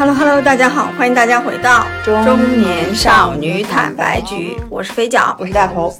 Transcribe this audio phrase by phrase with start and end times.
[0.00, 5.94] Hello Hello，大家好，欢迎大家回到中年少女坦白局，我是飞脚，我是大头。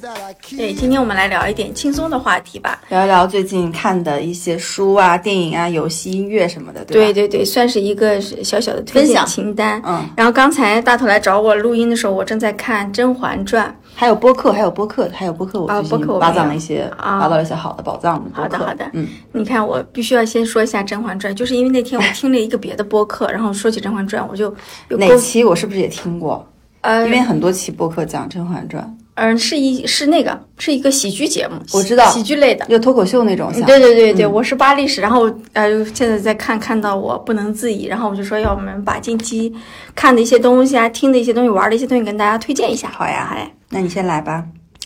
[0.57, 7.13] 对，今天我们来聊一点轻松的话题吧，聊一聊最近看的一些书啊、电影啊、游戏、音乐什么的，对吧？
[7.13, 9.23] 对对，算是一个小小的推荐分享。
[9.27, 9.79] 清单。
[9.85, 17.19] 嗯，然后刚才大头来找我录音的时候，我正在看《甄嬛传还有播客，还有播客，还有播客，我啊最近挖藏了一些，啊。
[17.19, 18.29] 挖到了一些好的宝藏的》。
[18.33, 24.53] 好的好的，嗯，你看我必须要先说一下《甄嬛传》，就是因为那天我听了一个别的播客， 然后说起《甄嬛传》，我就
[24.89, 25.43] 有哪期？
[25.43, 26.47] 我是不是也听过？
[26.81, 32.65] 呃，因为很多期播客讲《甄嬛传嗯、是一是那个是一个喜剧节目，我知道喜剧类的》，。
[32.67, 33.51] 就脱口秀那种。
[33.65, 39.53] 对对对对，嗯我是扒历史，然后呃，现在在看，看到我不能自已，然后我就说，要我们把近期
[39.93, 42.89] 看的一些东西啊，听的一些东西，玩的一些东西跟大家推荐一下。
[42.89, 44.43] 好呀，好呀，那你先来吧，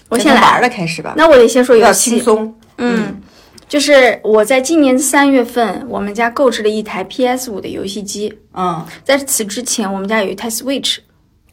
[0.10, 2.56] 我先玩的开始吧，那我得先说游戏轻，松。
[2.78, 3.22] 嗯，
[3.70, 10.98] 就是我在今年三月份，我们家购置了一台 PS 五的游戏机，嗯在此之前，我们家有一台 Switch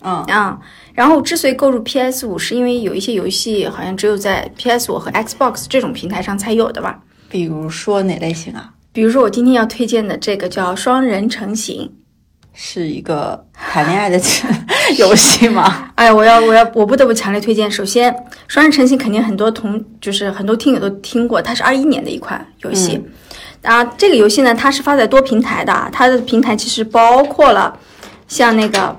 [0.01, 0.59] 嗯啊。
[0.95, 7.01] 然后之所以购入 PS 五，是因为有一些游戏好像只有在 PS 五和 Xbox 这种平台上才有的吧。
[7.29, 8.71] 比如说哪类型啊？
[8.93, 11.87] 比如说我今天要推荐的这个叫《双人成行》。
[12.55, 14.21] 是一个谈恋爱的
[14.99, 15.91] 游戏吗？
[15.97, 17.71] 哎，我要我要我不得不强烈推荐。
[17.71, 18.13] 首先，
[18.47, 23.03] 《双人成行》肯定很多同就是很多听友都听过，它是二一年的一款游戏。
[23.63, 27.75] 啊，这个游戏呢，它是发在多平台的，它的平台其实包括了
[28.29, 28.95] 像那个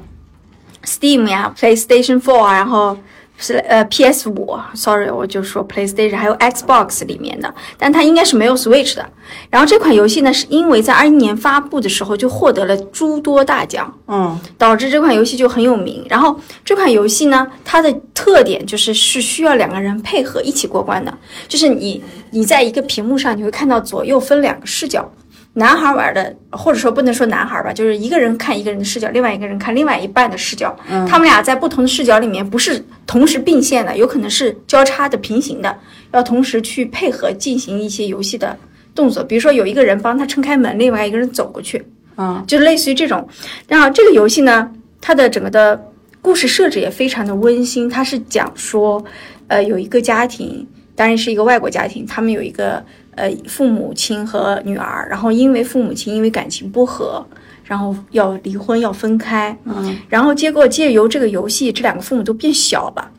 [0.85, 2.97] Steam 呀、PlayStation Four 啊，然后
[3.37, 9.05] 是呃 PS 五，sorry，我就说 PlayStation，还有 Xbox 里面的，但它应该是没有 Switch 的。
[9.49, 16.05] 然后这款游戏呢，是因为在二一年发布的时候就获得了诸多大奖，嗯导致这款游戏就很有名。
[16.09, 25.11] 然后这款游戏呢，它的特点就是是需要两个人配合一起过关的，就是你你在一个屏幕上，你会看到左右分两个视角。
[25.55, 30.75] 男孩玩的，或者说不能说男孩吧，就是一个人看一个人的视角，另外一个人看另外一半的视角。
[31.07, 35.77] 他们俩在不同的视角里面不是同时并线的，有可能是交叉的、平行的，
[36.11, 38.57] 要同时去配合进行一些游戏的
[38.95, 39.23] 动作。
[39.23, 41.85] 比如说有一个人帮他撑开门，另外一个人走过去。
[42.15, 43.27] 嗯就类似于这种。
[43.67, 44.69] 然后这个游戏呢，
[45.01, 45.79] 它的整个的
[46.21, 47.89] 故事设置也非常的温馨。
[47.89, 49.03] 它是讲说，
[49.47, 52.83] 呃，有一个家庭，当然是一个外国家庭，他们有一个
[53.15, 57.25] 呃父母亲和女儿，然后因为父母亲因为感情不和。
[57.65, 63.11] 然后要离婚，要分开，嗯，然后结果借由这个游戏，这两个父母都变小了，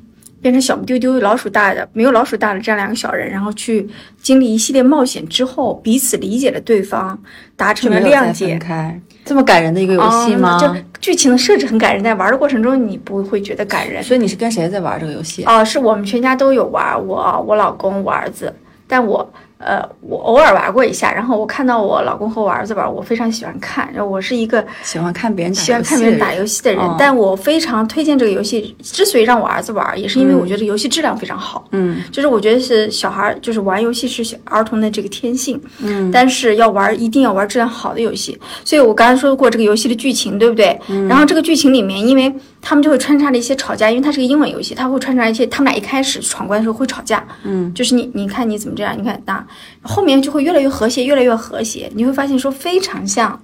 [0.42, 3.88] 变成小不丢丢、老鼠大的没有老鼠大的这样两个小人，然后去
[4.20, 7.18] 经历一系列冒险之后，彼此理解了对方，
[7.56, 9.00] 达成了谅解，开。
[9.24, 10.58] 这么感人的一个游戏吗？
[10.62, 14.02] 嗯就剧情的设置很感人，在玩的过程中你不会觉得感人。
[14.02, 15.42] 所以你是跟谁在玩这个游戏？
[15.44, 18.54] 哦、是我们全家都有玩，我、我老公、我儿子，
[18.86, 19.26] 但我
[19.64, 28.76] 呃我偶尔玩过一下，然后我看到我老公和我儿子玩，我非常喜欢看，然后我是一个喜欢看别人打喜欢看别人打游戏的人，嗯但我非常推荐这个游戏。
[28.82, 31.66] 之所以让我儿子玩，也是因为我觉得游戏质量非常好。
[31.72, 38.38] 嗯就是我觉得是小孩，就是玩游戏是小儿童的这个天性，嗯但是要玩一定要玩质量好的游戏。
[38.64, 40.78] 所以我刚才说过这个游戏的剧情，对不对？
[41.08, 42.32] 然后这个剧情里面，因为
[42.66, 49.46] 他们就会穿插着一些吵架，因为它是个英文游戏，它会穿插一些他们俩一开始闯关的时候会吵架，嗯，就是你你看你怎么这样，你看那
[49.82, 53.40] 后面就会越来越和谐，越来越和谐，你会发现说非常像，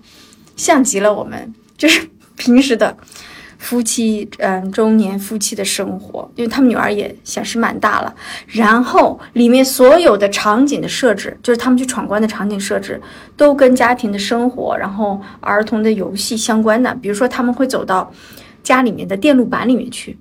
[0.57, 2.97] 像极了我们就是平时的。
[3.63, 8.15] 夫妻，嗯，中年夫妻的生活，因为他们女儿也显示蛮大了，
[8.47, 12.99] 然后里面所有的场景的设置，就是他们去闯关的场景设置，
[13.37, 16.95] 都跟家庭的生活，然后儿童的游戏相关的。
[17.03, 18.11] 比如说，他们会走到
[18.63, 20.19] 家里面的电路板里面去，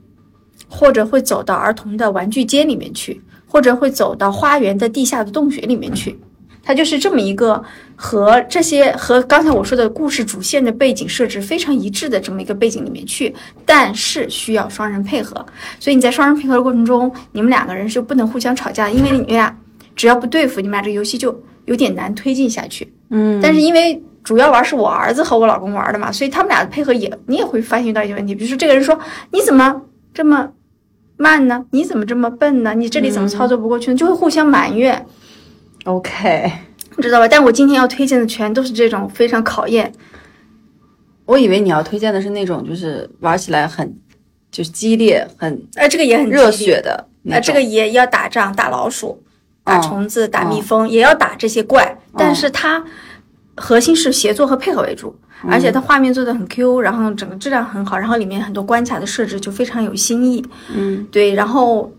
[0.67, 6.17] 或者会走到儿童的玩具间里面去，或者会走到花园的地下的洞穴里面去。
[6.61, 7.63] 它就是这么一个
[7.95, 13.34] 和这些和刚才我说的故事主线的背景设置非常一致的这么一个背景里面去，
[13.66, 15.43] 但是需要双人配合。
[15.79, 19.58] 所以你在双人配合的过程中，你们两个人是不能互相吵架，因为你们俩
[19.96, 22.87] 只要不对付，你们俩这个游戏就有点难推进下去。
[23.09, 23.99] 嗯，但是因为
[24.29, 28.99] 主要玩是我儿子和我老公玩的嘛，所以他们俩的配合也你也会发现到一些问题，比如说这个人说
[29.31, 29.81] 你怎么
[30.14, 30.52] 这么
[31.17, 31.66] 慢呢？
[31.72, 32.76] 你怎么这么笨呢？
[32.76, 33.97] 你这里怎么操作不过去呢？
[33.97, 35.03] 就会互相埋怨。
[35.85, 36.52] OK
[36.96, 37.02] 你。
[37.02, 37.28] 知道吧？
[37.28, 39.91] 但我今天要推荐的全都是这种非常考验。
[41.26, 43.97] 我以为你要推荐的是那种就是玩起来很
[44.52, 49.23] 就是激烈、很呃，这个也很热血的那呃，这个也要打仗、打老鼠、
[49.64, 51.97] 打哦虫子、打蜜蜂，也要打这些怪。
[52.16, 52.84] 但是它
[53.59, 55.14] 核心是协作和配合为主，
[55.47, 60.44] 而且它画面做的很 Q，然后整个质量很好，然后里面很多关卡的设置就非常有新意。
[60.73, 61.91] 嗯对，然后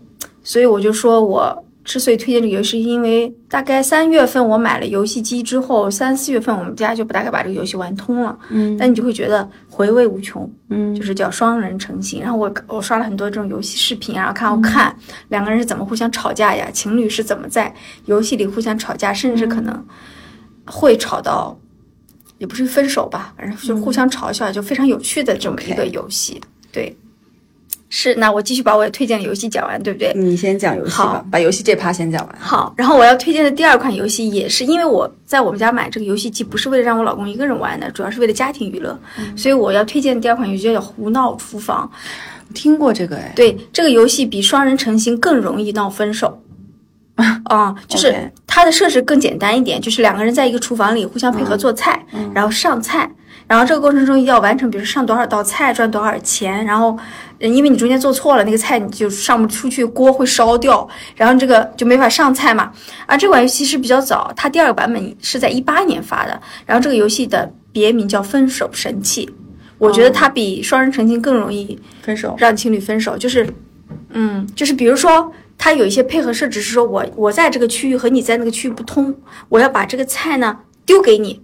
[0.43, 8.37] 所以我就说我之所以推荐这个游戏，是因为大概三月份我买了游戏机之后，三四月份我们家就不大概把这个游戏玩通了。
[8.49, 12.21] 嗯但你就会觉得回味无穷，嗯就是叫双人成行。
[12.21, 14.95] 然后我我刷了很多这种游戏视频，然后看我看
[15.29, 17.73] 两个人是怎么互相吵架呀，情侣是怎么在
[18.05, 19.85] 游戏里互相吵架，甚至可能
[20.71, 21.55] 会吵到，
[22.37, 26.41] 也不是分手吧，反正就互相嘲笑，就非常有趣的这么一个游戏。
[26.71, 26.95] 对，
[27.89, 28.15] 是。
[28.15, 30.13] 那我继续把我推荐的游戏讲完，对不对？
[30.15, 32.35] 你先讲游戏吧，把游戏这趴先讲完。
[32.39, 38.97] 好，然后我要推荐的第二款游戏也是因为我在我们家买这个游戏机，不是为了让我老公一个人玩的，主要是为了家庭娱乐，
[39.35, 41.91] 所以我要推荐的第二款游戏叫《胡闹厨房》。
[42.53, 46.41] 听过这个哎，对，这个游戏比双人成行更容易闹分手。
[47.45, 53.09] 啊、 就是它的设置更简单一点，就是两个人在一个厨房里互相配合做菜，然后上菜，
[53.47, 56.97] 然后这个过程中要完成，比如上多少道菜赚多少钱，然后
[57.39, 62.71] 呃因为你中间做错了，那个菜你就上不出去，锅会烧掉，然后这个就没法上菜嘛。
[63.05, 69.25] 啊，这款游戏是比较早，它第二个版本是在一八年发的，然后这个游戏的别名叫《分手神器》，
[69.77, 72.35] 我觉得它比双人成行更容易分手。
[72.37, 73.47] 让情侣分手，就是，
[74.09, 75.31] 嗯，就是比如说，
[75.63, 79.15] 它有一些配合设置是说我我在这个区域和你在那个区域不通，
[79.47, 81.39] 我要把这个菜呢丢给你，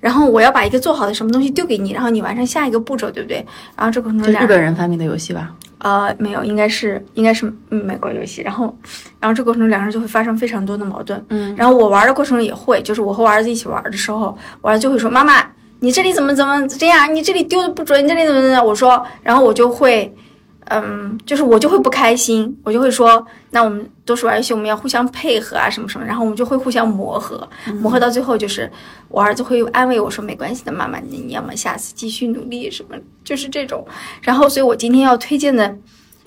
[0.00, 3.36] 然后我要把一个做好的什么东西丢给你，然后你完成下一个步骤，对不对？
[3.74, 5.50] 然后这个过程中两人本人发明的游戏吧？
[5.78, 8.76] 呃没有，应该是应该是嗯美国游戏，然后
[9.18, 15.42] 然后这个过程中两人就会发生非常多的矛盾，嗯，然后我玩的过程中也会，就是我和我儿子一起玩的时候，我儿子就会说妈妈。
[15.80, 17.14] 你这里怎么怎么这样？
[17.14, 18.64] 你这里丢的不准，你这里怎么怎么样？
[18.64, 20.10] 我说，然后我就会，
[20.66, 27.46] 嗯，就是我就会不开心，我就会说，那我们都是玩游戏，我们要互相配合啊，什么什么，然后我们就会互相磨合，
[27.80, 28.70] 磨合到最后就是
[29.08, 33.86] 我儿子会安慰我说没关系的，妈妈，你你要么下次继续努力什么，就是这种。
[34.22, 35.76] 然后，所以我今天要推荐的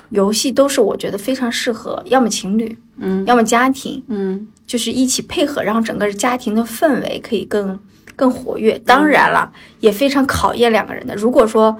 [0.09, 7.79] 游戏都是我觉得非常适合，要么情侣，嗯，要么家庭，嗯就是一起配合，让整个家庭的氛围可以更
[8.15, 8.77] 更活跃。
[8.79, 11.15] 当然了，也非常考验两个人的。
[11.15, 11.75] 如果说，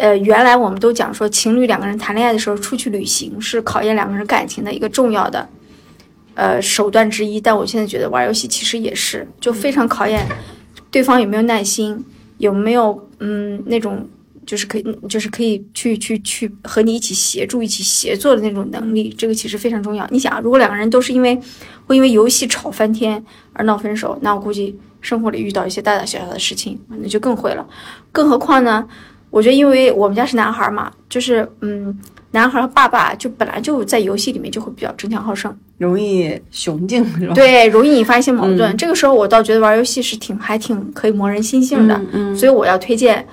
[0.00, 5.46] 呃，原来我们都讲说，情侣两个人谈恋爱的时候出去旅行是考验两个人感情的一个重要的
[6.34, 10.26] 呃手段之一，但我现在觉得玩游戏其实也是，就非常考验
[10.90, 12.02] 对方有没有耐心，
[12.38, 14.08] 有没有嗯那种。
[14.46, 20.04] 就是可以，就是可以去去去和你一起协助、一起协作的那种能力，这个其实非常重要。
[20.10, 21.38] 你想啊，如果两个人都是因为
[21.86, 23.22] 会因为游戏吵翻天
[23.52, 27.64] 而闹分手，那我估计生活里遇到一些大大小小的事情，那就更会了。
[28.10, 28.88] 更何况呢，
[29.30, 31.96] 我觉得因为我们家是男孩嘛，就是嗯，
[32.32, 37.34] 男孩和爸爸就本来就在游戏里面就会比较争强好胜，容易雄竞是吧？
[37.34, 38.76] 对，容易引发一些矛盾。
[38.76, 43.26] 这个时候我倒觉得玩游戏是挺还挺可以磨人心性的，嗯嗯所以我要推荐。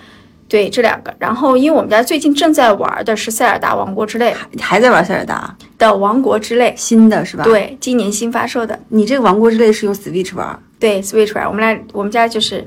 [0.50, 5.54] 对这两个，然后因为我们家最近正在玩的是《塞尔达王国之泪》你还在玩塞尔达？
[5.78, 8.80] 的《王国之泪新的是吧？》，，对，今年新发售的。
[8.88, 12.66] 你这个王国之泪是用 Switch 玩，对 Switch 玩，我们来我们家就是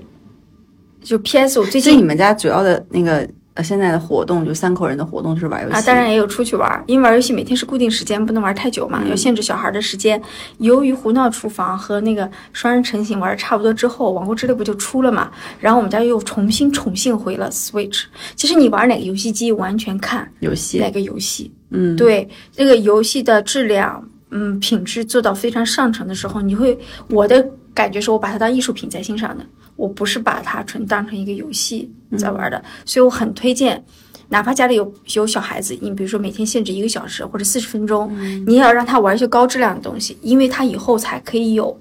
[1.02, 10.20] 就 PS 五最所以你们家主要的那个呃现在的活动就三口人的活动就是玩游戏啊，当然也有出去玩，因为玩游戏每天是固定时间，不能玩太久嘛，要限制小孩的时间。
[10.58, 18.04] 由于胡闹厨房和那个双人成行玩的差不多之后，王国之泪不就出了嘛，然后我们家又重新宠幸回了 Switch。
[18.36, 21.50] 其实你玩哪个游戏机，完全看游戏哪，个游戏。
[21.70, 27.44] 嗯，对这个游戏的质量，嗯，品质做到非常上乘的时候，你会我的
[27.80, 29.44] 感觉是我把它当艺术品在欣赏的，
[29.76, 33.82] 我不是把它纯当成一个游戏在玩的，所以我很推荐。
[34.28, 38.14] 哪怕家里有有小孩子，你比如说每天限制一个小时或者四十分钟，
[38.46, 41.76] 你也要让他玩一些高质量的东西，因为他以后才可以有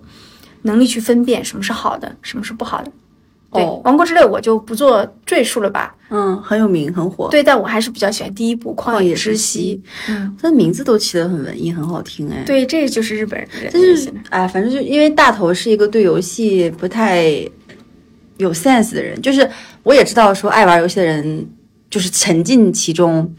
[0.63, 2.91] 能力去分辨什么是好的，什么是不好的。
[3.51, 5.95] 对，哦王国之泪》我就不做赘述了吧。
[6.09, 9.83] 嗯，很有名，很火。，对，但我还是比较喜欢第一部《旷旷野之之息息》。
[10.11, 17.25] 嗯，它的名字都起得很文艺，很好听哎。，对，这就是日本人的就是哎，反正就因为大头是一个对游戏不太
[18.37, 19.49] 有 sense 的人，就是
[19.83, 21.47] 我也知道说爱玩游戏的人
[21.89, 23.33] 就是沉浸其中。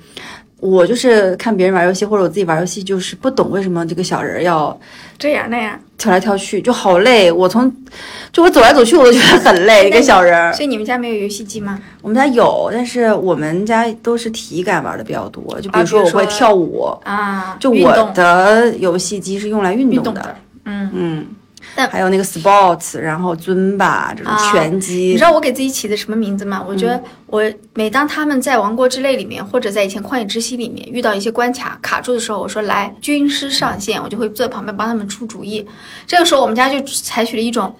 [0.60, 4.78] 我就是看别人玩游戏或者我自己玩游戏，就是不懂为什么这个小人儿要
[5.18, 5.78] 这样那样。
[5.96, 7.30] 跳来跳去，就好累。
[7.30, 7.70] 我从
[8.32, 9.86] 就我走来走去，我都觉得很累。
[9.86, 11.78] 一个小人儿，所以你们家没有游戏机吗？
[12.00, 15.60] 我们家有，但是我们家都是体感玩的比较多。
[15.60, 19.98] 就比如说我会跳舞，啊，就我的游戏机是用来运动的。
[19.98, 20.90] 运动的，嗯。
[20.94, 21.39] 嗯，但
[21.76, 26.64] 还有那个 sports，然后尊巴这种啊拳击，你知道我给自己起的什么名字吗？
[26.66, 27.42] 我觉得我
[27.74, 35.66] 每当他们在《王国之泪》里面，或者在以前《旷野之息》里面遇到一些关卡卡住的时候，我说来军师上线，我就会坐在旁边帮他们出主意。
[36.06, 37.74] 这个时候我们家就采取了一种，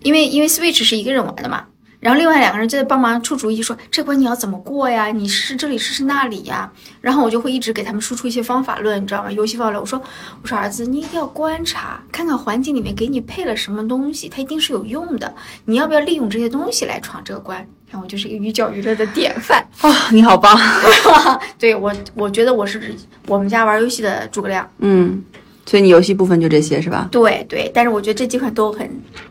[0.00, 1.64] 因为因为 Switch 是一个人玩的嘛，
[2.00, 5.06] 然后另外两个人就在帮忙出主意，说这关你要怎么过呀？
[5.06, 6.70] 你试试这里，试试那里呀。
[7.00, 9.30] 然后我就会一直给他们输出一些方法论，你知道吗？
[9.30, 9.80] 游戏方法论。
[9.80, 10.00] 我说，
[10.42, 15.34] 我说儿子，你一定要观察，看看环境里面给你配了什么东西，它一定是有用的。
[15.64, 17.66] 你要不要利用这些东西来闯这个关？
[17.90, 19.64] 看，我就是一个寓教于乐的典范。
[19.82, 20.58] 哦，你好棒！
[21.58, 22.94] 对我，我觉得我是
[23.26, 24.68] 我们家玩游戏的诸葛亮。
[24.78, 25.22] 嗯，
[25.66, 27.08] 所以你游戏部分就这些是吧？
[27.10, 28.88] 对对，但是我觉得这几款都很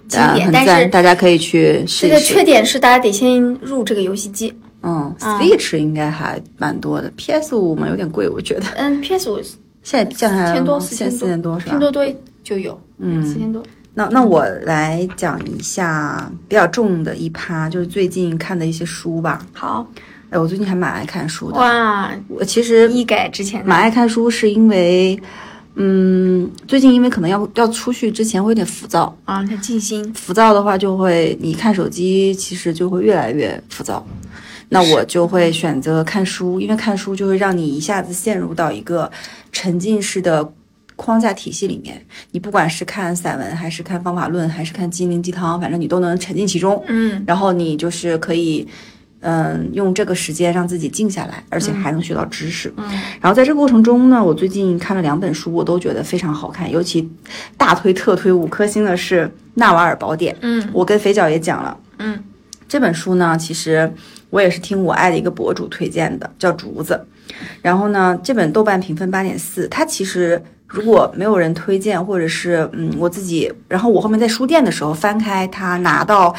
[0.08, 2.20] 经啊，典，很但是大家可以去试这个。
[2.20, 4.54] 缺点是大家得先入这个游戏机。
[4.82, 9.40] 嗯啊，Switch 应该还蛮多的，PS 五嘛有点贵，我觉得嗯，PS 五
[9.82, 11.80] 现在降下来了千多，四现在四千多是吧拼？
[11.80, 12.06] 多多
[12.44, 13.64] 就有，嗯四千多。
[13.96, 19.44] 那那我来讲一下比较重的一趴，就是最近看的一些书吧。
[19.54, 19.88] 好
[20.30, 21.58] 哎，我最近还蛮爱看书的。
[21.58, 25.24] 哇，我其实一改之前蛮爱看书，是因为，嗯，
[26.68, 30.14] 最近因为可能要要出去之前会有点浮躁，啊，他静心。
[30.14, 34.06] 浮躁的话就会你看手机，其实就会越来越浮躁。
[34.70, 39.12] 那我就会选择看书，因为看书就会让你一下子陷入到一个
[39.52, 40.52] 沉浸式的
[40.96, 42.04] 框架体系里面。
[42.32, 46.84] 你不管是看散文，还是看方法论，还是看心灵鸡汤，反正你都能沉浸其中。
[46.88, 48.68] 嗯然后你就是可以，
[49.28, 52.72] 嗯，用这个时间让自己静下来，而且还能学到知识。
[52.78, 52.86] 嗯
[53.20, 57.10] 然后在这个过程中呢，我最近看了两本书，我都觉得非常好看，尤其
[57.58, 60.34] 大推特推五颗星的是《纳瓦尔宝典》。
[60.42, 62.24] 嗯我跟肥脚也讲了，嗯
[62.68, 63.92] 这本书呢，其实
[64.30, 67.04] 我也是听我爱的一个博主推荐的，叫竹子。
[67.64, 70.40] 然后呢，这本豆瓣评分八点四，它其实
[70.76, 76.36] 如果没有人推荐，或者是嗯我自己，然后我后面在书店的时候翻开它，拿到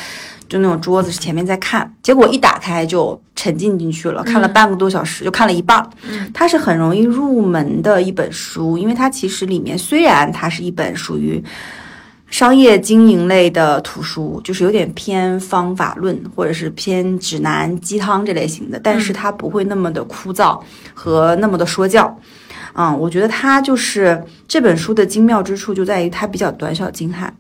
[0.47, 5.89] 就那种桌子前面在看，结果一打开就沉浸进去了，看了半个多小时，就看了一半儿。
[6.09, 11.43] 嗯它是很容易入门的一本书，因为它其实里面虽然它是一本属于
[12.29, 20.61] 商业经营类的图书，就是有点偏方法论或者是偏指南鸡汤这类型的，但是它不会那么的枯燥
[20.93, 22.05] 和那么的说教。
[22.21, 22.25] 嗯，
[22.99, 27.35] 我觉得它就是这本书的精妙之处就在于它比较短小精悍。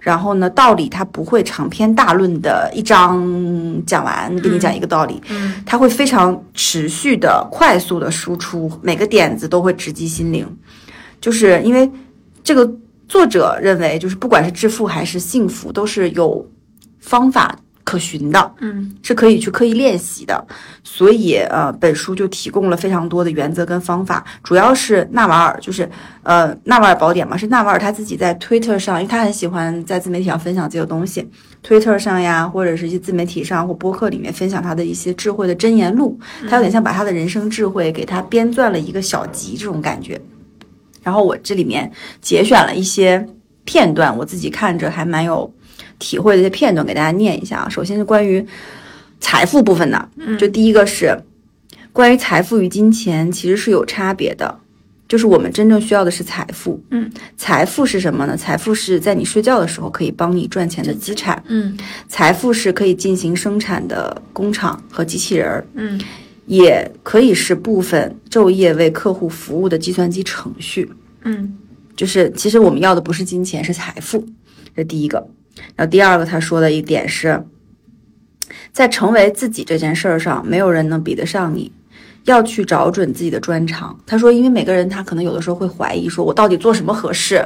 [0.00, 3.22] 然后呢，道理它不会长篇大论的一章
[3.86, 10.44] 讲完，给你讲一个道理，嗯它会非常持续的、快速的输出，每个点子都会直击心灵。
[11.20, 11.88] 就是因为
[12.42, 12.68] 这个
[13.08, 16.44] 作者认为，就是不管是致富还是幸福，都是有
[16.98, 17.56] 方法
[17.88, 20.46] 可循的，嗯是可以去刻意练习的。
[20.84, 25.88] 所以呃，本书就提供了非常多的原则跟方法，主要是纳瓦尔，就是
[26.22, 31.26] 呃纳瓦尔宝典嘛，是纳瓦尔他自己在 Twitter 上，因为他很喜欢在自媒体上分享自己的东西
[31.66, 36.18] ，Twitter 上呀，或者是一些自媒体上或播客里面分享他的一些智慧的箴言录，
[36.48, 40.20] 他有点像把他的人生智慧给他编撰了一个小集这种感觉。
[41.02, 41.90] 然后我这里面
[42.20, 43.26] 节选了一些
[43.64, 45.50] 片段，我自己看着还蛮有
[45.98, 47.68] 体会的一些片段，给大家念一下啊。
[47.68, 48.44] 首先是关于
[49.20, 51.16] 财富部分的，就第一个是
[51.92, 54.60] 关于财富与金钱其实是有差别的，
[55.08, 56.80] 就是我们真正需要的是财富。
[56.90, 58.36] 嗯，财富是什么呢？
[58.36, 61.76] 财富是在你睡觉的时候可以帮你赚钱的资产，嗯
[62.08, 65.66] 财富是可以进行生产的工厂和机器人儿。
[65.74, 66.00] 嗯
[66.46, 70.90] 也可以是部分昼夜为客户服务的计算机程序。
[71.24, 71.58] 嗯
[71.94, 74.24] 就是其实我们要的不是金钱，是财富，
[74.74, 75.28] 这第一个。
[75.76, 77.44] 然后第二个他说的一点是，
[78.72, 81.72] 在成为自己这件事儿上，没有人能比得上你。
[82.24, 83.98] 要去找准自己的专长。
[84.04, 87.42] 他说，因为每个人他可能有的时候会怀疑，说我到底做什么合适，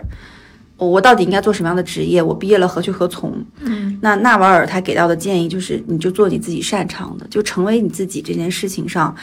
[0.77, 3.33] 我我到底应该做什么样的职业，我毕业了何去何从？
[3.61, 9.15] 嗯那纳瓦尔他给到的建议就是，你就做你自己擅长的，就成为你自己这件事情上，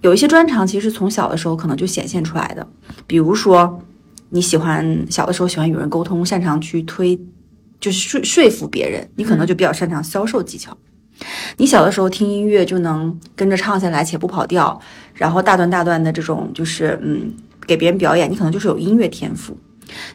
[0.00, 2.66] 有一些专长，其实从小的时候可能就显现出来的。
[3.06, 3.82] 比如说，
[4.30, 7.20] 你喜欢小的时候喜欢与人沟通，擅长去推，
[7.84, 10.74] 就是说说服别人，你可能就比较擅长销售技巧。
[11.58, 14.80] 你小的时候听音乐就能跟着唱下来且不跑调，
[15.12, 17.30] 然后大段大段的这种就是嗯
[17.66, 19.54] 给别人表演，你可能就是有音乐天赋。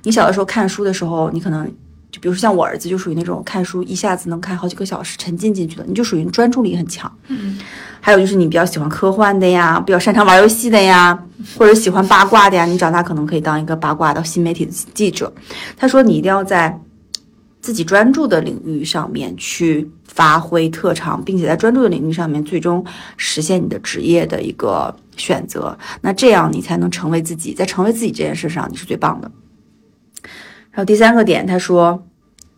[0.02, 1.64] 你小的时候看书的时候，你可能
[2.12, 7.12] 就比如说像我儿子就属于那种看书一下子能看好几个小时沉浸进去的，你就属于专注力很强。
[7.28, 7.60] 嗯
[8.02, 11.18] 还有就是你比较喜欢科幻的呀，比较擅长玩游戏的呀，
[11.58, 15.32] 或者喜欢八卦的呀，你长大可能可以当一个八卦的新媒体的记者。
[15.78, 16.78] 他说你一定要在
[17.62, 22.86] 自己专注的领域上面去发挥特长，并且在专注的领域上面最终
[23.18, 25.78] 实现你的职业的一个选择。
[26.02, 29.32] 那这样你才能成为自己，在成为自己这件事上你是最棒的。
[30.72, 32.04] 然后第三个点，他说，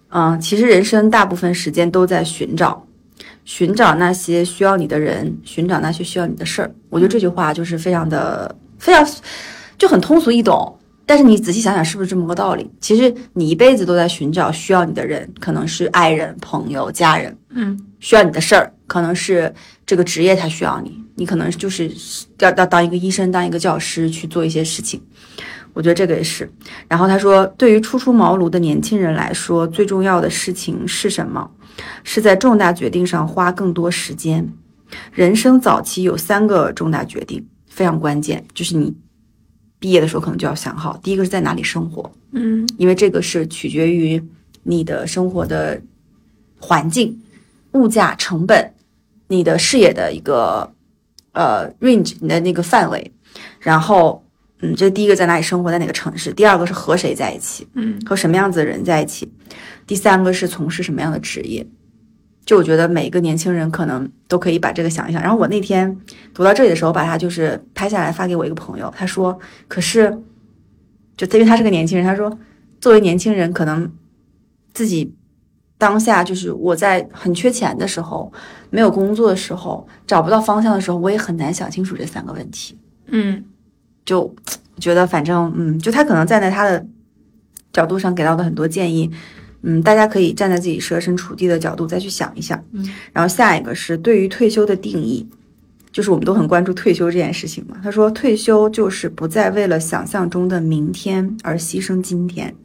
[0.09, 2.85] 嗯，其实人生大部分时间都在寻找。
[3.43, 6.71] 寻找那些需要你的人，寻找那些需要你的事儿。
[6.89, 9.07] 我觉得这句话就是非常的非常
[9.79, 10.77] 就很通俗易懂，
[11.11, 12.71] 但是你仔细想想，是不是这么个道理？
[12.79, 17.37] 其实你一辈子都在寻找需要你的人，可能是爱人、朋友、家人。
[17.49, 19.53] 嗯需要你的事儿，可能是
[19.85, 21.91] 这个职业它需要你，你可能就是
[22.39, 25.01] 要要当一个医生，当一个教师去做一些事情。
[25.73, 26.49] 我觉得这个也是。
[26.87, 31.51] 然后他说，对于初出茅庐的年轻人来说，最重要的事情是什么？
[32.05, 34.47] 是在重大决定上花更多时间。
[35.11, 38.95] 人生早期有三个重大决定，非常关键，就是你
[39.81, 40.95] 毕业的时候可能就要想好。
[41.01, 44.23] 第一个是在哪里生活，嗯因为这个是取决于
[44.61, 45.81] 你的生活的
[46.59, 47.19] 环境、
[47.71, 48.73] 物价、成本、
[49.27, 50.71] 你的视野的一个
[51.33, 53.11] 呃 range，你的那个范围。
[53.59, 54.23] 然后，
[54.59, 59.27] 嗯，这第一个在哪里生活，在哪个城市；第二个是和谁在一起，嗯和什么样子的人在一起；
[59.87, 61.65] 第三个是从事什么样的职业。
[62.45, 65.21] 就我觉得每一个年轻人可能都可以把这个想一想。
[65.21, 65.95] 然后我那天
[66.33, 70.21] 读到这里的时候，把它就是拍下来发给我一个朋友，他说：“可是，
[71.15, 72.37] 就因为他是个年轻人，他说
[72.79, 73.91] 作为年轻人，可能
[74.73, 75.13] 自己
[75.77, 78.31] 当下就是我在很缺钱的时候，
[78.69, 82.77] 没有工作的时候，找不到方向的时候，我也很难想清楚这三个问题。
[83.07, 83.43] 嗯
[84.03, 84.33] 就
[84.79, 86.83] 觉得反正嗯，就他可能站在他的
[87.71, 89.11] 角度上给到的很多建议，
[89.63, 92.63] 嗯，大家可以站在自己设身处地的角度再去想一想。
[92.71, 95.27] 嗯，然后下一个是对于退休的定义，
[95.91, 97.77] 就是我们都很关注退休这件事情嘛。
[97.83, 102.55] 他说，退休就是不再为了想象中的明天而牺牲今天。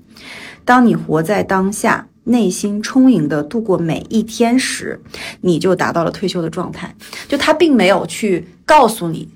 [0.64, 5.00] 当你活在当下，内心充盈的度过每一天时，
[5.42, 6.92] 你就达到了退休的状态。
[7.28, 9.28] 就他并没有去告诉你，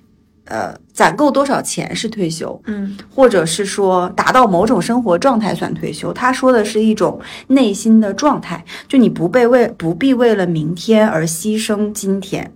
[0.50, 6.12] 呃，攒够多少钱是退休，嗯或者是说达到某种生活状态算退休。
[6.12, 12.52] 他说的是一种内心的状态，就你不被为不必为了明天而牺牲今天。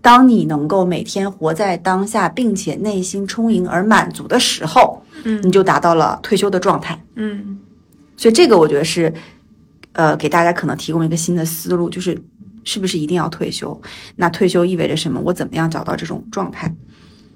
[0.00, 7.00] 当你能够每天活在当下，并且内心充盈而满足的时候，嗯你就达到了退休的状态。
[7.16, 7.58] 嗯
[8.16, 9.12] 所以这个我觉得是，
[9.92, 12.16] 呃，给大家可能提供一个新的思路，就是
[12.64, 13.80] 是不是一定要退休？
[14.16, 15.20] 那退休意味着什么？
[15.20, 16.72] 我怎么样找到这种状态？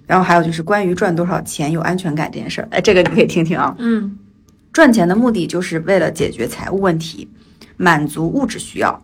[0.07, 3.75] 然后还有就是关于赚多少钱有安全感这件事儿，哎，这个你可以听听啊。
[3.79, 4.19] 嗯
[4.73, 7.29] 赚钱的目的就是为了解决财务问题，
[7.77, 9.03] 满足物质需要。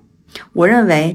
[0.54, 1.14] 我认为，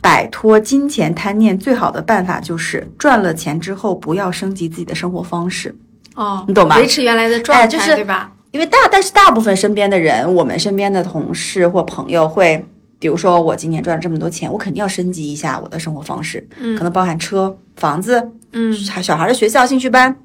[0.00, 5.72] 摆脱金钱贪念最好的办法就是赚了钱之后不要升级自己的生活方式。
[6.16, 8.32] 哦，你懂吗维持原来的状态，哎就是对吧？
[8.50, 12.64] 因为大，但是大部分身边的人，我们身边的同事或朋友会，
[12.98, 20.16] 比如说我今年赚了这么多钱，我肯定要升级一下我的生活方式，嗯可能包含车、房子、嗯小小孩的学校、兴趣班，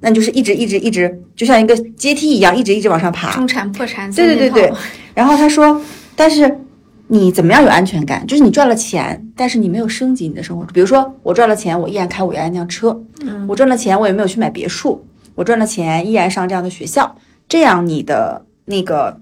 [0.00, 3.30] 那你就是一直一直一直，就像一个阶梯一样，一直一直往上爬。
[3.30, 4.72] 中产破产对对对对
[5.14, 5.80] 然后他说，
[6.16, 6.58] 但是
[7.06, 8.26] 你怎么样有安全感？
[8.26, 10.64] 就是你赚了钱，但是你没有升级你的生活。
[10.74, 12.90] 比如说我赚了钱，我依然开我原来那辆车；
[13.20, 15.00] 嗯我赚了钱，我也没有去买别墅；
[15.36, 17.16] 我赚了钱，依然上这样的学校。
[17.48, 19.20] 这样你的那个，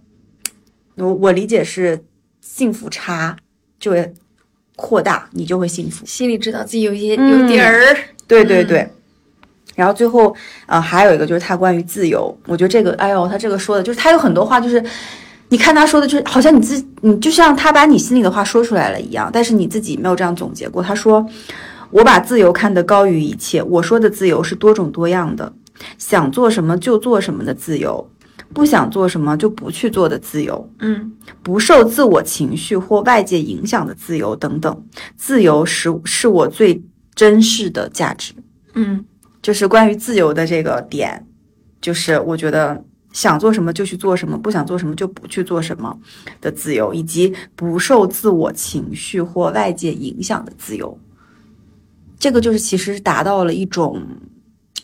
[0.97, 2.03] 我我理解是
[2.41, 3.37] 幸福差
[3.79, 4.15] 就会
[4.77, 6.05] 扩大，你就会幸福。
[6.07, 8.89] 心里知道自己有一些嗯有底儿，嗯对对对。
[9.75, 10.35] 然后最后，
[10.67, 14.81] 呃，还有一个就是他关于自由，我觉得这个，哎呦，他这个说的就是他有很多话，就是
[15.49, 20.81] 你看他说的，就是好像你自你就像他把你心里的话说出来了一样，但是你自己没有这样总结过。
[20.81, 21.27] 他说
[21.91, 25.53] ：“我把自由看得高于一切，我说的自由是多种多样的，
[25.99, 28.09] 想做什么就做什么的自由，
[28.53, 36.83] 不想做什么就不去做的自由。”嗯不受自我情绪或外界影响的自由等等，自由是是我最
[37.15, 38.35] 珍视的价值。
[38.75, 39.05] 嗯
[39.43, 41.27] 就是关于自由的这个点，
[41.81, 45.97] 就是我觉得想做什么就去做什么，不想做什么就不去做什么
[46.41, 50.99] 的自由，以及不受自我情绪或外界影响的自由。
[52.19, 54.03] 这个就是其实达到了一种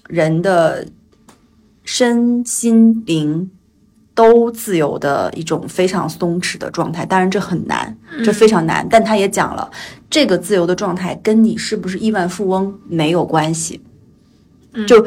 [0.09, 0.87] 人的
[1.93, 3.51] 身心灵
[4.15, 7.05] 都自由的一种非常松弛的状态。
[7.05, 9.69] 当然这很难，这非常难，但他也讲了，
[10.09, 13.83] 这个自由的状态跟你是不是亿万富翁没有关系。
[14.75, 15.05] 嗯就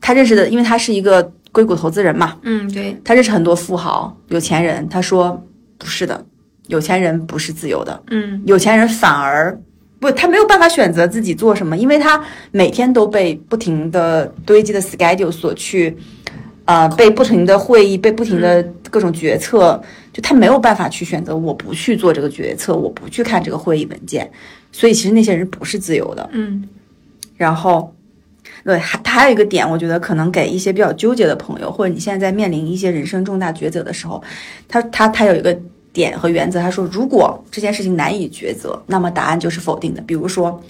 [0.00, 4.88] 他认识的，因为他是一个硅谷投资人嘛，嗯，对，他认识很多富豪、有钱人。
[4.88, 6.24] 他说不是的，
[6.68, 9.60] 有钱人不是自由的，嗯有钱人反而
[10.02, 15.96] 不，他没有办法选择自己做什么，因为他每天都被不停的堆积的 schedule 所去，
[16.64, 18.60] 呃，被不停的会议，被不停的
[18.90, 19.80] 各种决策，
[20.12, 24.28] 就他没有办法去选择，我不去做这个决策，我不去看这个会议文件，
[24.72, 26.28] 所以其实那些人不是自由的。
[26.32, 26.68] 嗯
[27.36, 27.94] 然后，
[28.64, 34.22] 对，还他还有一个点，我觉得可能给一些比较纠结的朋友，或者你现在在面临一些人生重大抉择的时候，
[34.68, 35.56] 他他他有一个
[35.92, 40.00] 点和原则，他说，如果这件事情难以抉择，那么答案就是否定的。
[40.02, 40.60] 比如说，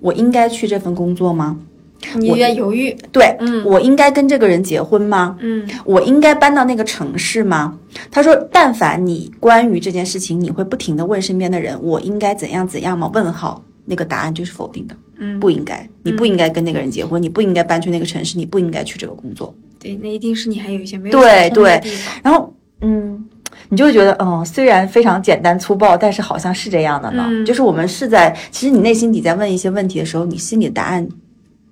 [0.00, 1.58] 我应该去这份工作吗？
[2.14, 2.96] 你有点犹豫。
[3.12, 5.36] 对，嗯我应该跟这个人结婚吗？
[5.40, 7.78] 嗯我应该搬到那个城市吗？
[8.10, 13.10] 他说，但凡你关于这件事情，你会不停的问身边的人，我应该怎样怎样吗？
[13.12, 19.54] 问号，那个答案就是否定的，嗯，不应该，你不应该跟那个人结婚，你不应该搬去那个城市，你不应该去这个工作。
[19.78, 21.82] 对，那一定是你还有一些没有对对。
[22.22, 23.26] 然后，嗯，
[23.70, 27.24] 你就会觉得，嗯，虽然非常简单粗暴，但是好像是这样的呢。
[27.28, 31.08] 嗯就是我们是在，其实你内心底在问一些问题的时候，你心里的答案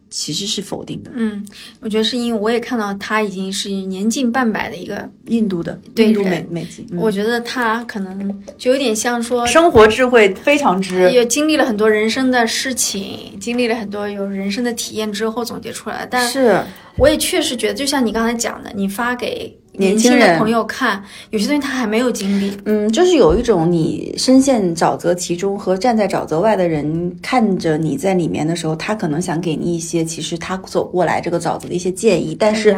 [0.08, 1.10] 其实是否定的。
[1.14, 1.44] 嗯，
[1.80, 16.06] 我觉得是因为我也看到他已经是年近半百的一个，印度的，对印度美美籍，嗯我觉得他可能就有点像说，生活智慧非常之也经历了很多人生的事情，经历了很多有人生的体验之后总结出来。
[16.08, 16.58] 但是
[16.96, 22.54] 我也确实觉得，就像你刚才讲的，你发给年轻人朋友看，有些东西他还没有经历。
[22.64, 32.76] 嗯，就是有一种你深陷沼泽其中和站在沼泽外的人看着你在里面的时候，他可能想给你一些其实他走过来这个沼泽的一些建议，但是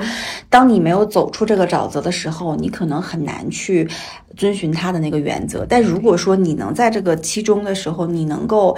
[0.48, 3.88] 当你没有走出这个沼泽的时候，你可能很难去
[4.36, 5.66] 遵循他的那个原则。
[5.68, 8.76] 但如果说你能在这个其中的时候，你能够。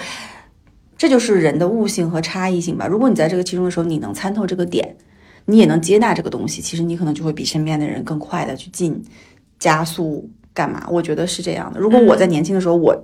[0.99, 2.87] 这就是人的悟性和差异性吧。
[2.87, 4.95] 如果你在这个其中的时候，你能参透这个点，
[5.47, 9.03] 你也能接纳这个东西，其实你可能就会比身边的人更快的去进
[9.59, 10.87] 加速干嘛？
[10.91, 11.81] 我觉得是这样的。
[11.81, 12.95] 如果我在年轻的时候，我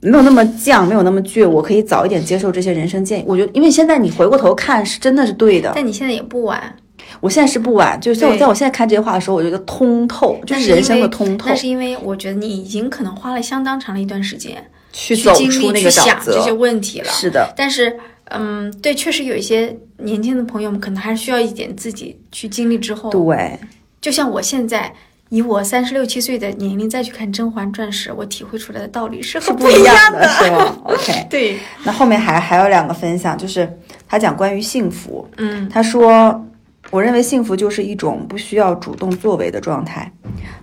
[0.00, 3.24] 没有那么犟，没有那么倔，我可以早一点接受这些人生建议。
[3.26, 5.72] 我觉得，因为现在你回过头看，是真的是对的。
[5.74, 6.76] 但你现在也不晚，
[7.20, 16.52] 我现在是不晚，就是在我在我现在看这些话的时候，我觉得通透，就是人生的通透那，是因为我觉得你已经可能花了相当长的一段时间去走出那个这些。
[16.52, 17.10] 问题了。
[17.10, 23.10] 是的，但是，嗯，对，确实有一些年轻的朋友们可能还是需要一点自己去经历之后。
[23.10, 23.58] 对，
[24.00, 24.92] 就像我现在
[25.28, 30.20] 以我三十六七岁的年龄再去看《甄嬛传》时，我体会出来的道理是是很不一样的。
[30.20, 30.78] 的，是吧？
[30.84, 33.70] OK，对，那后面还还有两个分享，就是
[34.08, 36.44] 他讲关于幸福，嗯他说
[36.90, 40.10] ：“我认为幸福就是一种不需要主动作为的状态。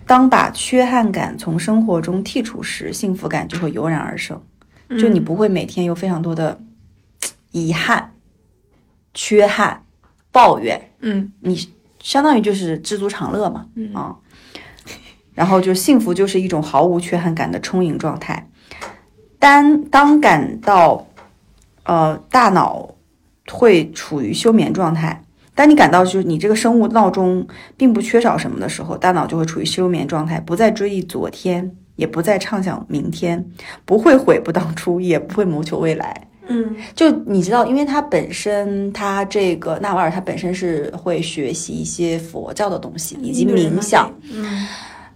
[0.08, 4.40] 当把缺憾感从生活中剔除时，幸福感就会油然而生。
[5.00, 6.60] 就你不会每天有非常多的
[7.52, 8.14] 遗憾、
[9.14, 9.84] 缺憾、
[10.32, 14.16] 抱怨，嗯你相当于就是知足常乐嘛，嗯啊。
[15.34, 18.50] 然后就幸福就是一种毫无缺憾感的充盈状态。
[19.40, 21.08] 当当感到
[21.84, 22.96] 呃大脑
[23.48, 25.24] 会处于休眠状态，
[25.56, 33.50] 当你感到就是你这个生物闹钟并不缺少什么的时候，大脑就会处于休眠状态，不再追忆昨天，也不再畅想明天，
[33.86, 36.28] 不会悔不当初，也不会谋求未来。
[36.52, 36.76] 嗯。
[36.96, 44.68] 就你知道，因为他本身他这个纳瓦尔他本身是会学习一些佛教的东西以及冥想。，嗯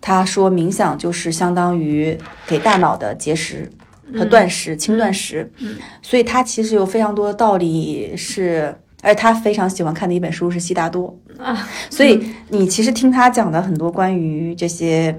[0.02, 2.17] 他说冥想就是相当于
[2.48, 3.69] 给大脑的节食
[4.15, 5.76] 和断食、轻断食，嗯。
[6.02, 8.76] 所以他其实有非常多的道理是。
[9.04, 11.56] 而且他非常喜欢看的一本书是悉达多，啊，
[11.91, 12.19] 所以
[12.50, 15.15] 你其实听他讲的很多关于这些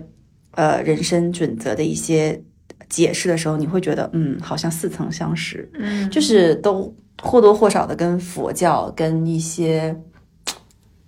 [0.57, 2.43] 呃人生准则的一些
[2.89, 5.69] 解释的时候，你会觉得嗯，好像似曾相识。
[5.75, 9.97] 嗯，就是都或多或少的跟佛教跟一些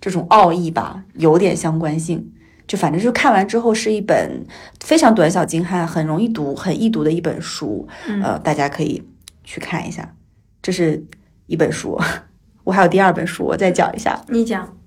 [0.01, 2.31] 这种奥义吧有点相关性。
[2.67, 4.45] 就反正就看完之后是一本
[4.79, 9.03] 非常短小精悍、很容易读、很易读的一本书，嗯呃，大家可以
[9.43, 10.15] 去看一下。
[10.61, 11.03] 这是
[11.47, 11.99] 一本书，
[12.63, 14.23] 我还有第二本书，我再讲一下。
[14.27, 14.77] 你讲，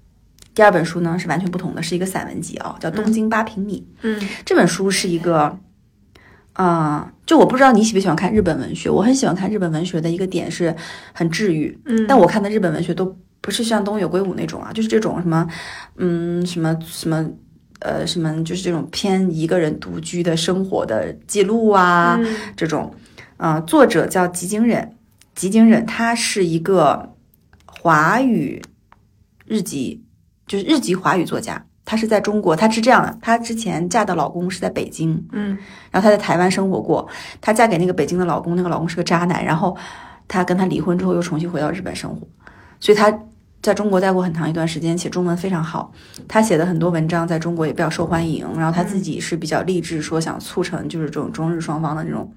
[0.54, 3.84] 第二本书呢是完全不同的，是一个散文集啊，叫《东京八平米》。
[4.02, 5.58] 嗯这本书是一个，
[6.52, 10.74] 啊、就我不知道你喜不喜欢看日本文学，我很喜欢看日本文学的一个点是
[11.12, 15.46] 很治愈，嗯，但我看的日本文学都不是像东野圭吾那种啊，就是这种什么，
[15.96, 17.28] 嗯，什么什么。
[17.84, 22.36] 呃，什么就是这种偏一个人独居的生活的记录啊，嗯。
[22.56, 22.94] 这种，
[23.38, 24.94] 呃，作者叫吉井忍，
[25.34, 27.12] 吉井忍他是一个
[27.66, 28.62] 华语
[29.46, 30.04] 日籍，
[30.46, 35.58] 就是日籍华语作家，他是在中国，她是这样的，她之前嫁的老公是在北京，嗯
[35.90, 37.06] 然后她在台湾生活过，
[37.38, 39.76] 她嫁给那个北京的老公，那个老公是个渣男，然后
[40.26, 42.26] 她跟他离婚之后又重新回到日本生活，
[42.80, 43.12] 所以她
[43.60, 45.92] 在中国待过很长一段时间，且中文非常好。
[46.26, 52.32] 她写的很多文章在中国也比较受欢迎，然后她自己是比较励志，说想促成就是这种中日双方的这种，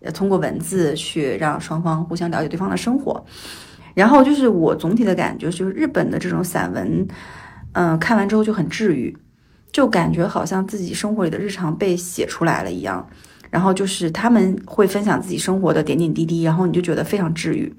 [0.00, 3.24] 呃，通过文字去让双方互相了解对方的生活。
[3.94, 7.08] 然后就是我总体的感觉就是日本的这种散文，
[7.80, 9.16] 嗯、看完之后就很治愈，
[9.70, 13.08] 就感觉好像自己生活里的日常被写出来了一样。
[13.50, 17.72] 然后就是他们会分享自己生活的点点滴滴，然后你就觉得非常治愈。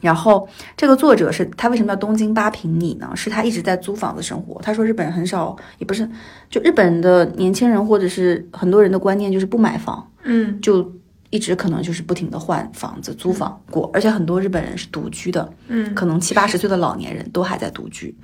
[0.00, 3.10] 然后这个作者是他为什么叫东京八平米呢？
[3.14, 4.58] 是他一直在租房子生活。
[4.62, 6.08] 他说日本人很少，也不是，
[6.48, 10.90] 就日本的年轻人或者是很多人的观念就是不买房，嗯就
[11.30, 18.14] 一直可能就是不停的换房子、租房过，而且很多日本人是独居的，嗯可能七八十岁的老年人都还在独居。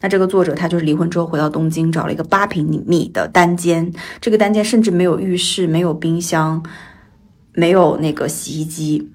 [0.00, 6.64] 那这个作者他就是离婚之后回到东京，找了一个八平米的单间，这个单间甚至没有浴室、没有冰箱、
[7.52, 9.10] 没有那个洗衣机。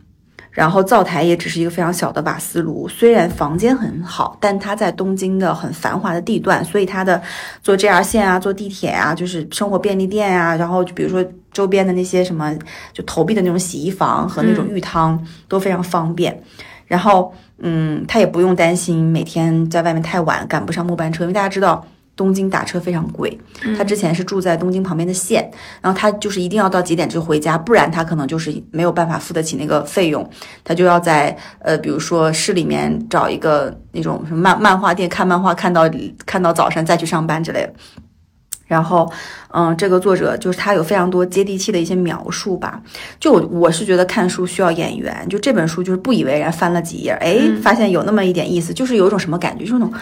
[0.52, 7.22] 然后灶台也只是一个非常小的瓦斯炉，虽然房间很好，但它在东京的很繁华的地段，所以它的
[7.64, 12.54] 坐 JR 线啊、坐地铁啊，就是生活便利店啊，然后就比如说周边的那些什么，
[12.92, 16.38] 就投币的那种洗衣房和那种浴汤、都非常方便。
[16.86, 21.88] 然后，嗯，他也不用担心每天在外面太晚赶不上末班车，因为大家知道
[22.22, 23.36] 东京打车非常贵。
[23.76, 25.50] 他之前是住在东京旁边的县，
[25.82, 30.30] 然后他就是一定要到几点就回家，不然他可能就是没有办法付得起那个费用，
[30.64, 35.90] 他就要在呃，比如说市里面找一个那种什么漫漫画店看漫画，看到
[36.28, 37.74] 看到早上再去上班之类的。
[38.68, 39.12] 然后，
[39.50, 42.82] 嗯，这个作者就是他有非常多接地气的一些描述吧。
[43.20, 49.94] 就我我是觉得看书需要眼缘，就这本书就是不以为然，翻了几页，哎，发现有那么一点意思，就是有一种什么感觉，就是那种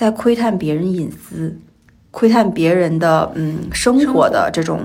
[0.00, 1.54] 在窥探别人隐私、
[2.10, 4.80] 窥探别人的嗯生活的这种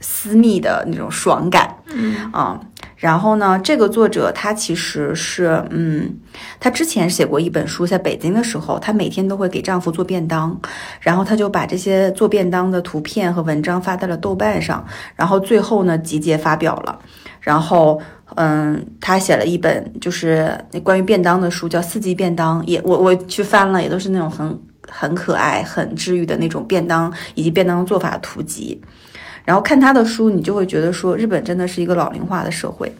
[0.00, 1.72] 私密的那种爽感。
[1.94, 2.60] 嗯啊、
[2.96, 6.12] 然后呢，这个作者他其实是，嗯，
[6.58, 10.60] 他之前写过一本书，在北京的时候，她每天都会给丈夫做便当，
[11.00, 16.98] 然后她就把这些做便当的图片和文章发在了豆瓣上，然后最后呢集结发表了，
[17.40, 18.02] 然后。
[18.34, 28.80] 嗯，他写了一本就是那关于便当的书，叫《四季便当》，也我我去翻了，也都是那种很很可爱、很治愈的那种便当以及便当做法图集。
[29.44, 32.94] 然后看他的书，你就会觉得说，日本真的是一个老龄化的社会。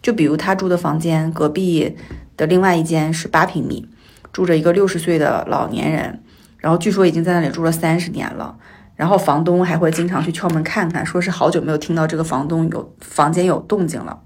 [0.00, 1.96] 就比如他住的房间，隔壁
[2.36, 3.86] 的另外一间是八平米，
[4.32, 6.22] 住着一个六十岁的老年人，
[6.58, 8.56] 然后据说已经在那里住了三十年了。
[8.94, 14.18] 然后房东还会经常去敲门看看，说是好久没有听到这个房东有房间有动静了。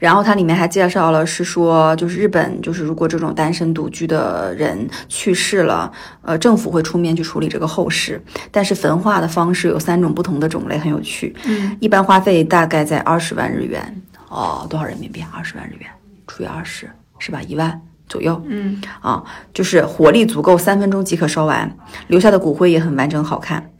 [0.00, 11.36] 然后它里面还介绍了，是说就是日本，就是如果这种单身独居的人去世了，呃，政府会出面去处理这个后事，但是焚化的方式有三种不同的种类，很有趣。
[11.44, 15.22] 嗯，一般花费大概在二十万日元，哦，多少人民币？
[15.30, 15.88] 二十万日元
[16.26, 17.42] 除以二十，是吧？
[17.42, 18.42] 一万左右。
[18.46, 21.70] 嗯啊，就是火力足够，三分钟即可烧完，
[22.08, 23.70] 留下的骨灰也很完整好看。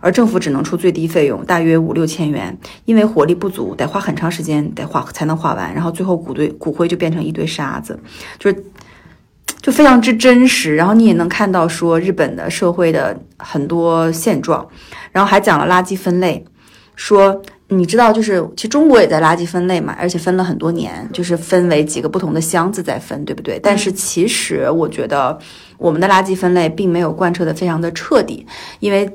[0.00, 7.98] 而政府只能出最低费用，大约五六千元，因为火力不足，得花很长时间得画才能画完，然后最后骨堆骨灰就变成一堆沙子，
[8.38, 8.64] 就是
[9.60, 10.74] 就非常之真实。
[10.74, 14.66] 然后你也能看到说日本的社会的很多现状，
[15.12, 16.44] 然后还讲了垃圾分类，
[16.96, 23.60] 说你知道就是其实中国也在垃圾分类嘛，而且分了很多年，就是分为几个不同的箱子在分，对不对？
[23.62, 25.38] 但是其实我觉得
[25.76, 28.46] 我们的垃圾分类并没有贯彻的非常的彻底，
[28.80, 29.08] 因为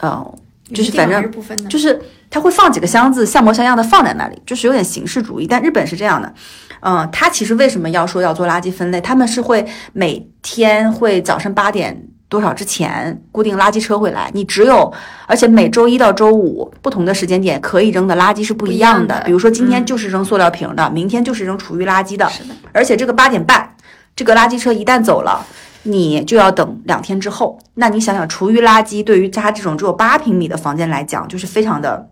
[0.00, 0.34] 呃，
[0.72, 5.46] 就是反正就是他会放几个箱子，像模像样的放在那里，就是有点形式主义。
[5.46, 6.34] 但日本是这样的，
[6.80, 9.00] 嗯、他其实为什么要说要做垃圾分类？
[9.00, 14.92] 他们是会每天会早上八点多少之前固定垃圾车会来，你只有
[15.26, 19.14] 而且每周一到周五不同的时间点可以扔的垃圾是不一样的。
[19.14, 23.76] 样的比如说今天嗯就是扔塑料瓶的，明天就是扔厨余垃圾的，是的，而且这个八点半，
[24.16, 25.46] 这个垃圾车一旦走了，
[25.84, 27.58] 你就要等两天之后。
[27.74, 32.10] 那你想想，厨余垃圾对于他这种只有八平米的房间来讲，就是非常的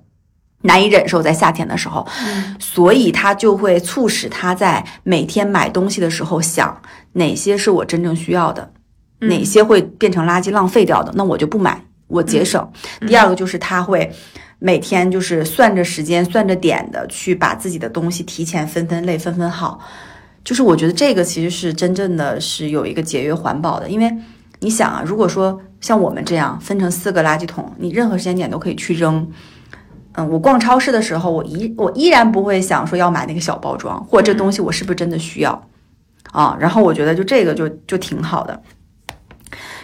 [0.62, 6.80] 难以忍受，在夏天的时候，嗯所以他就会促使他在每天买东西的时候想
[7.12, 8.72] 哪些是我真正需要的，
[9.20, 12.66] 嗯哪些会变成垃圾浪费掉的，那我就不买，我节省。
[13.00, 14.10] 嗯第二个就是他会。
[14.64, 19.80] 每天就是算着时间、算着点的去把自己的东西提前分分类、分分好，
[20.44, 24.12] 就是我觉得这个其实是真正的是有一个节约环保的，因为
[24.60, 29.28] 你想啊，如果说像我们这样分成四个垃圾桶，你任何时间点都可以去扔。
[30.14, 35.68] 嗯，我逛超市的时候，我依我依然不会想说要买那个小包装，或者这东西我是不是真的需要
[36.32, 36.56] 啊？
[36.60, 38.62] 然后我觉得就这个就就挺好的。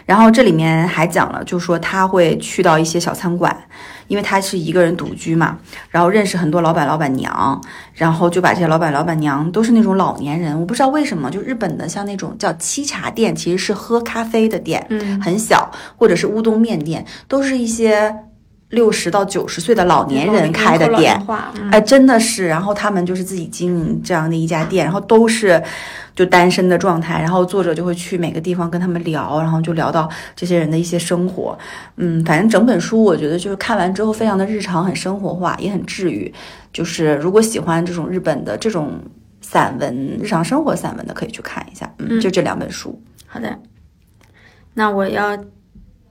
[0.09, 3.55] 然后这里面还讲了，就说他会去到一些小餐馆，
[4.07, 5.59] 因为他是一个人独居嘛，
[5.91, 7.61] 然后认识很多老板老板娘，
[7.93, 18.15] 然后就把这些老板老板娘都是那种老年人，我不知道为什么，就日本的像那种叫七茶店，其实是喝咖啡的店，嗯，很小，或者是乌冬面店，都是一些
[18.71, 21.19] 六十到九十岁的老年人开的店
[21.71, 25.63] 哎，真的是，然后他们就是自己经营这样的一家店，然后都是
[26.15, 31.59] 就单身的状态，然后作者就会去每个地方跟他们聊，然后就聊到这些人的一些生活，
[31.97, 36.33] 嗯，反正整本书我觉得就是看完之后非常的日常，很生活化，也很治愈。
[36.71, 39.01] 就是如果喜欢这种日本的这种
[39.41, 42.21] 散文、日常生活散文的，可以去看一下，嗯，嗯。
[42.21, 43.59] 就这两本书，好的，
[44.75, 45.35] 那我要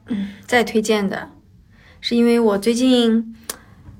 [0.07, 1.29] 嗯再推荐的，
[2.07, 3.35] 是因为我最近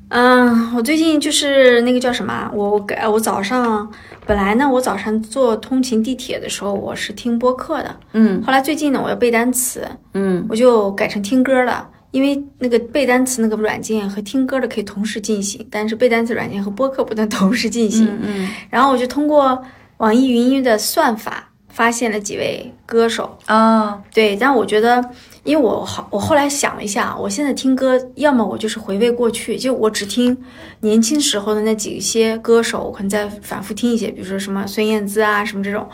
[0.07, 3.91] 嗯，我最近就是那个叫什么啊，我我改我早上
[4.25, 8.41] 本来呢，我早上坐通勤地铁的时候我是听播客的，嗯。
[8.41, 10.45] 后来最近呢我要背单词，嗯。
[10.47, 11.85] 我就改成听歌了。
[12.11, 18.07] 因为那个背单词那个软件和听歌的可以同时进行，但是背单词软件和播客不能同时进行。
[18.21, 18.47] 嗯。
[18.69, 19.61] 然后我就通过
[19.97, 21.46] 网易云音乐的算法
[21.77, 25.11] 发现了几位歌手，啊，对，但我觉得，
[25.43, 30.35] 因为我好，我后来想了一下，我现在听歌，要么我就是回味过去，就我只听
[30.79, 35.87] 年轻时候的那几些歌手，我可能在反复听一些，比如说什么孙燕姿啊什么这种。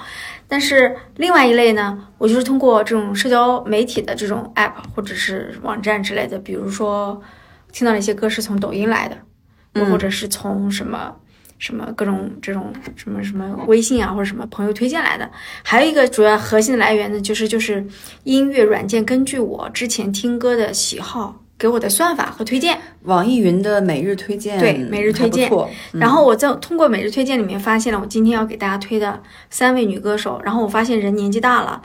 [0.48, 7.22] 但是另外一类呢，我就是通过这种社交媒体的这种 app 或者是网站之类的，比如说
[7.74, 9.18] 听到了一些歌是从抖音来的，
[9.74, 11.14] 嗯或者是从什么。
[11.64, 15.32] 什么各种这种什么什么微信啊，或者什么朋友推荐来的，
[15.64, 17.82] 还有一个主要核心的来源呢，就是就是
[18.26, 25.50] 音乐软件根据我之前听歌的喜好给我的算法和推荐，网易云的每日推荐，对每日推荐
[25.94, 31.82] 然后我在通过每日推荐里面发现了我今天要给大家推的三位女歌手，然后我发现人年纪大了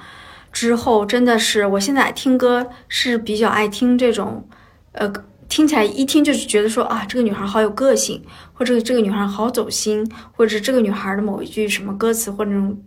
[0.52, 4.44] 之后，真的是我现在听歌是比较爱听这种，
[4.90, 5.12] 呃，
[5.48, 12.82] 听起来一听就是觉得说啊，这个女孩好有个性，或者这个女孩好走心，或者是这个女孩的某一句什么歌词或者那种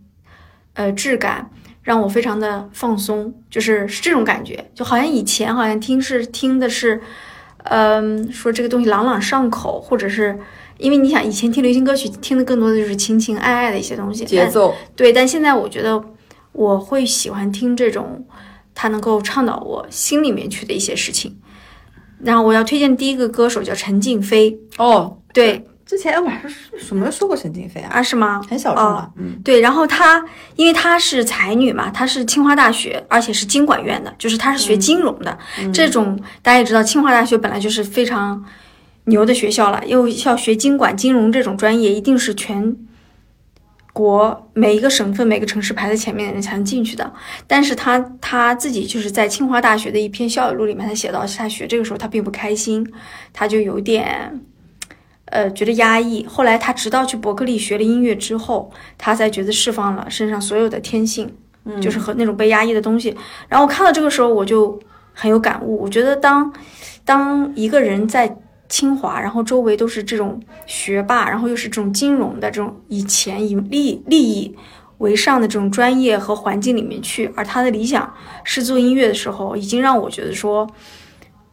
[0.74, 1.50] 呃质感。
[1.84, 7.02] 让我非常的放松，就是是这种感觉，就好像以前好像听是听的是，
[7.64, 10.40] 嗯，说这个东西朗朗上口，或者是
[10.78, 16.00] 因为你想以前听流行歌曲听的更多的就是情情爱爱的一些东西，节奏，对，但现在我觉得
[16.52, 18.28] 我会喜欢听这种，
[18.76, 21.36] 它能够倡导我心里面去的一些事情。
[22.24, 25.66] 然后我要推荐第一个歌手叫陈静飞，哦，对。
[25.84, 28.42] 之前我还是什么说过陈静飞啊，啊，是吗？
[28.50, 29.38] 很小众了，嗯。
[29.44, 30.24] 对，然后她
[30.56, 35.38] 因为她是才女嘛，她是清华大学，而且是经管院的，就是她是学金融的。
[35.74, 38.42] 这种大家也知道，清华大学本来就是非常
[39.06, 42.74] 牛的学校了，又要学经管、金融这种专业，一定是全
[43.94, 47.12] 国每一个省份、每个城市排在前面的人才能进去的。
[47.48, 52.92] 但是他他自己就是在清华大学的一篇校友录里面，他写到，他学这个时候他并不开心，
[53.34, 54.42] 他就有点。
[55.26, 56.26] 呃，觉得压抑。
[56.26, 63.16] 后来他直到去伯克利学了音乐之后，他才觉得释放了身上所有的天性，嗯就是和那种被压抑的东西。
[63.48, 64.78] 然后我看到这个时候，我就
[65.14, 65.82] 很有感悟。
[65.82, 66.54] 我觉得当
[67.06, 68.36] 当一个人在
[68.72, 74.56] 清华，然后周围都是这种学霸，然后又是这种金融的这种以钱以利利益
[75.00, 78.12] 为上的这种专业和环境里面去，而他的理想
[78.46, 80.66] 是做音乐的时候，已经让我觉得说，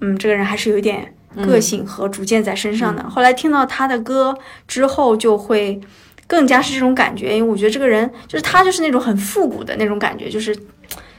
[0.01, 1.13] 嗯，这个人还是有一点
[1.45, 3.03] 个性和主见在身上的。
[3.11, 5.81] 后来听到他的歌之后，就会
[6.29, 10.57] 更加是这种感觉，因为我觉得这个人就是他，就是那种很复古的那种感觉，就是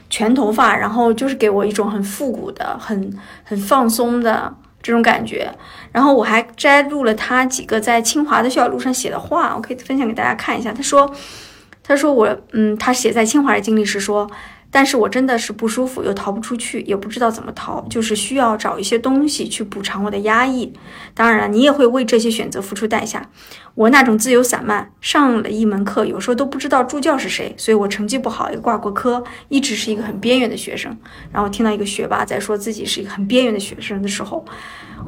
[0.08, 3.12] 全头发，然后就是给我一种很复古的、很
[3.44, 5.52] 很放松的这种感觉。
[5.92, 10.72] 然后我还摘录了他几个在清华的校友录上写的话，我可以分享给大家看一下。
[10.72, 11.10] 他说
[11.82, 14.30] ：“他说我，嗯，他写在清华的经历是说。”
[14.70, 20.72] 但是我真的是不舒服，又逃不出去，也不知道怎么逃，就是需要找一些东西去补偿我的压抑。
[21.12, 23.28] 当然，你也会为这些选择付出代价。
[23.74, 30.96] 我那种自由散漫，上了一门课，有时候都不知道助教是谁，所以我成绩不好，也挂过科，一直是一个很边缘的学生。
[31.32, 34.44] 然后听到一个学霸在说自己是一个很边缘的学生的时候，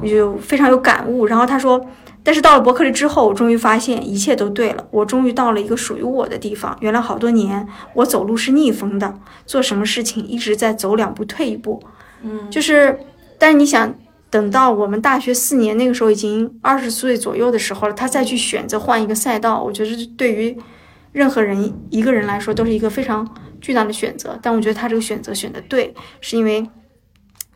[0.01, 1.25] 我就非常有感悟。
[1.25, 1.85] 然后他说。
[2.25, 4.87] 但是到了伯克利之后，我终于发现一切都对了。
[4.91, 6.75] 我终于到了一个属于我的地方。
[6.79, 9.13] 原来好多年我走路是逆风的，
[9.45, 11.83] 做什么事情一直在走两步退一步。
[12.21, 12.97] 嗯，就是，
[13.37, 13.93] 但是你想，
[14.29, 20.57] 等到我们大学四年那个时候已经二十岁左右的时候了，他再去选择换一个赛道，我觉得对于
[21.11, 23.27] 任何人一个人来说都是一个非常
[23.59, 24.39] 巨大的选择。
[24.41, 26.65] 但我觉得他这个选择选的对，是因为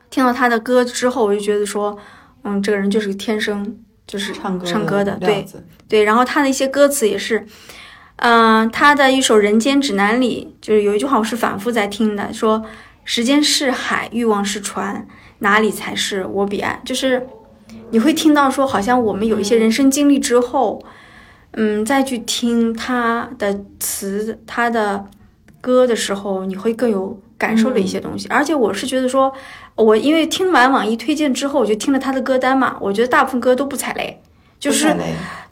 [0.10, 1.97] 听到他的歌之后，我就觉得说，
[2.43, 3.77] 嗯，这个人就是天生。
[4.08, 5.46] 就是唱歌唱歌的，对
[5.88, 7.46] 对，然后他的一些歌词也是，
[8.15, 12.63] 嗯、他的一首《人间指南》里就是有一句话我是反复在听的，说
[13.04, 15.06] 时间是海，欲望是船，
[15.39, 16.82] 哪里才是我彼岸？
[16.86, 17.28] 就是
[17.91, 20.82] 你会听到说，好像我们有一些人生经历之后，
[21.52, 25.06] 嗯，再去听他的词、他的
[25.62, 28.28] 歌的时候，你会更有感受了一些东西。
[28.30, 29.32] 而且我是觉得说，
[29.76, 34.21] 我因为听完网易推荐之后，我就听了他的歌单嘛，我觉得大部分歌都不踩雷，
[34.60, 34.96] 就是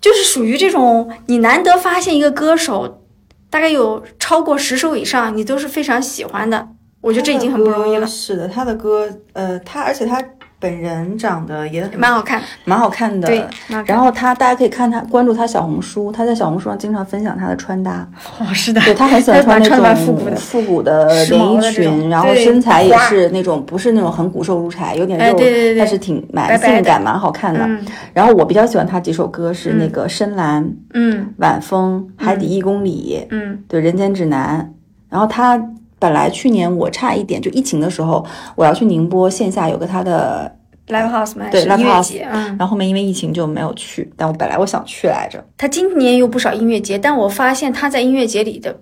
[0.02, 3.04] 就是属于这种你难得发现一个歌手，
[3.50, 6.68] 大概有超过十首以上，你都是非常喜欢的。
[7.02, 8.08] 我觉得这已经很不容易了。
[8.08, 10.20] 是的，他的歌，呃，他而且他
[10.66, 12.42] 本人长得也很蛮好看。
[12.64, 13.28] 蛮好看的。
[13.28, 13.46] 对，
[13.86, 18.08] 然后他大家可以看他关注他小红书，他在小红书上经常分享他的穿搭。
[18.40, 20.36] 哦，是的，对他很喜欢穿那种复古的。
[20.36, 27.60] 复古的连衣裙，然后身材也是那种不是那种很骨瘦如柴，有点肉，哎对对对但是挺蛮性感、蛮好看的。
[27.62, 30.64] 嗯然后我比较喜欢他几首歌是那个《深蓝》
[30.94, 34.72] 嗯晚风》海底一公里》嗯对《人间指南》。
[35.10, 35.62] 然后他
[36.06, 38.24] 本来去年我差一点就疫情的时候，
[38.56, 40.56] 我要去宁波线下有个他的
[40.88, 45.44] ，，Live House 嘛，对 Live House 节，嗯，然后后面因为疫情就没有去，但我本来我想去来着。
[45.58, 48.78] 他今年有不少音乐节，但我发现他在音乐节里的，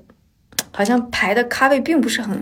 [0.71, 2.37] 好像排的咖位并不是很，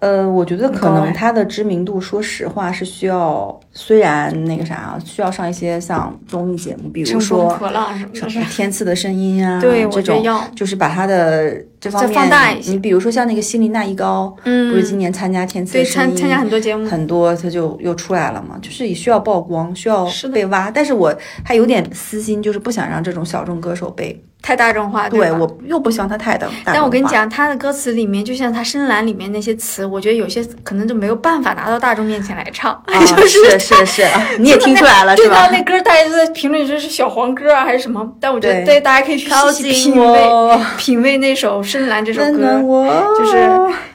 [0.00, 10.44] 呃，我觉得可能他的知名度，说实话是需要，虽然那个啥，需要上一些像综艺节目，比如乘风说破浪什么的，天赐的声音啊，对我这种觉得要。
[10.56, 20.70] 就是把他的这方面放大一些你比如说像那个希林娜依高，嗯不是今年参加天赐参参加很多节目，很多他就又出来了嘛，就是也需要曝光，需要被挖。
[20.70, 21.14] 但是我
[21.44, 26.46] 还有点私心，就是不想让这种小众歌手被，太大众化，吧对我又不希望他太大。
[26.66, 34.04] 但我跟你，讲，他的歌词里面，就像他《深蓝》里面那些词，我觉得有些可能就没有办法拿到大众面前来唱，啊、就是是是，是
[34.38, 35.58] 你也听出来了是吧对到？
[35.58, 38.06] 那歌，大家都在评论说是小黄歌啊，还是什么？
[38.20, 40.30] 但我觉得对对大家可以去细细品味，
[40.76, 42.86] 品味那首《深蓝》这首歌，我，
[43.18, 43.48] 就是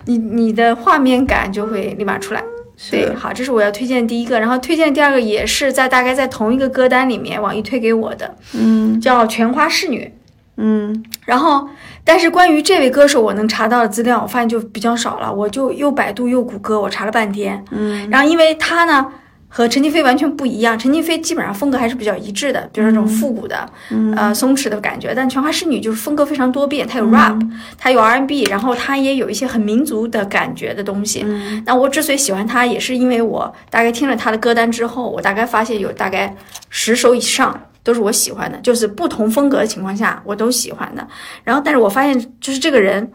[0.05, 2.43] 你你的画面感就会立马出来。
[2.89, 10.11] 对，好，这是我要推荐的第一个，然后推荐的第二个也是在大概在同一个歌单里面，网易推给我的，嗯叫《全花侍女》。
[10.59, 11.67] 嗯然后，
[12.03, 15.31] 但是关于这位歌手，我能查到的资料，我发现就比较少了。
[15.31, 17.63] 我就又百度又谷歌，我查了半天。
[17.71, 19.05] 嗯然后，因为他呢
[19.47, 25.13] 和陈静飞完全不一样，陈静飞基本上风格还是比较一致的，比如说那种复古的、嗯呃松弛的感觉。
[25.15, 27.39] 但全华侍女就是风格非常多变，它有 rap，、
[27.77, 31.23] 它有 R&B，然后它也有一些很民族的感觉的东西。
[31.25, 36.35] 嗯那我之所以喜欢他，也是因为我大概听了他的歌单之后，我大概发现有大概
[36.69, 41.07] 十首以上都是我喜欢的，就是不同风格的情况下我都喜欢的。
[41.43, 43.11] 然后，但是我发现就是这个人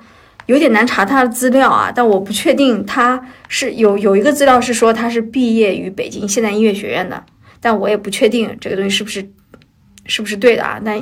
[0.46, 7.22] 有点难查他的资料啊，但我不确定他是有有一个资料是说他是毕业于北京现代音乐学院的，
[7.60, 9.30] 但我也不确定这个东西是不是
[10.06, 10.80] 是不是对的啊。
[10.84, 10.98] 但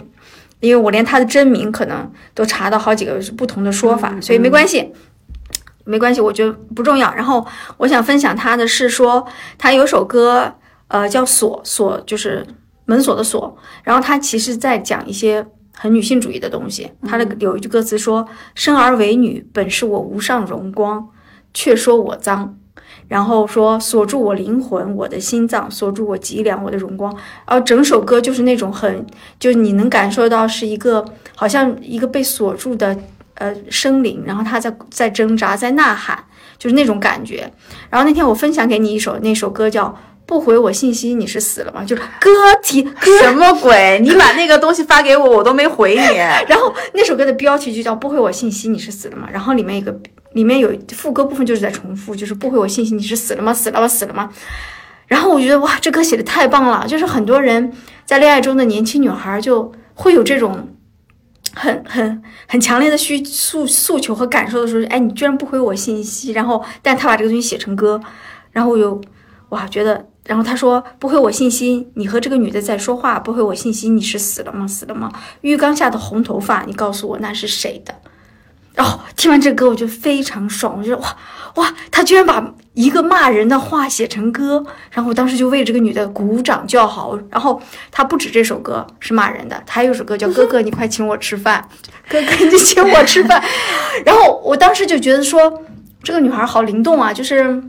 [0.61, 4.93] 因为我连他的真名可能都查到好几个不同的说法，所以没关系。
[5.85, 7.13] 没关系，我觉得不重要。
[7.13, 7.45] 然后
[7.77, 9.27] 我想分享他的是说，
[9.59, 10.55] 他有首歌，
[10.87, 12.47] 呃，叫锁锁，就是
[12.93, 13.57] 门锁的锁。
[13.83, 16.91] 然后他其实在讲一些很女性主义的东西。
[17.09, 21.09] 他的有一句歌词说：“生而为女，本是我无上荣光，
[21.55, 22.57] 却说我脏。”
[23.09, 27.13] 然后说锁住我灵魂，我的心脏，锁住我脊梁，我的荣光。
[27.47, 29.05] 然后整首歌就是那种很，
[29.39, 32.97] 就是你能感受到是一个好像一个被锁住的
[33.35, 36.25] 呃生灵，然后他在在挣扎，在呐喊，
[36.59, 37.53] 就是那种感觉。
[37.91, 39.87] 然后那天我分享给你一首那首歌叫
[40.25, 42.31] 《不回我信息你是死了吗》，就是歌
[42.63, 43.99] 题歌，什么鬼？
[44.03, 46.17] 你把那个东西发给我，我都没回你。
[46.49, 49.95] 然后那首歌的标题就叫《不回我信息你是死了吗》，然后里面一个
[50.33, 53.53] 里面有副歌部分就是在重复，就是不回我信息你是死了吗？
[53.53, 53.87] 死了吗？
[53.89, 54.31] 死了吗？
[55.07, 57.71] 然后我觉得哇，这歌写的太棒了，就是很多人
[58.07, 60.69] 在恋爱中的年轻女孩就会有这种
[61.55, 68.01] 很很很强烈的需诉诉求和感受的时候，哎，你居然不回我信息，然后但他把这个东西写成歌，
[68.53, 68.99] 然后我又
[69.51, 74.67] 哇觉得，然后他说不回我信息，你和这个女的在说话，不回我信息，你是死了吗？
[74.69, 75.11] 死了吗？
[75.41, 77.93] 浴缸下的红头发，你告诉我那是谁的？
[78.75, 81.17] 然后听完这歌，我就非常爽，我觉得哇
[81.57, 87.19] 哇，他居然把一个骂人的话写成歌，然后我当时就为这个女的鼓掌叫好。
[87.29, 87.61] 然后
[87.91, 91.69] 他不止这首歌是骂人的，他还有首歌叫《哥哥你快请我吃饭》，
[92.09, 93.43] 哥哥你请我吃饭。
[94.07, 95.63] 然后我当时就觉得说，
[96.03, 97.61] 这个女孩好灵动啊，就是。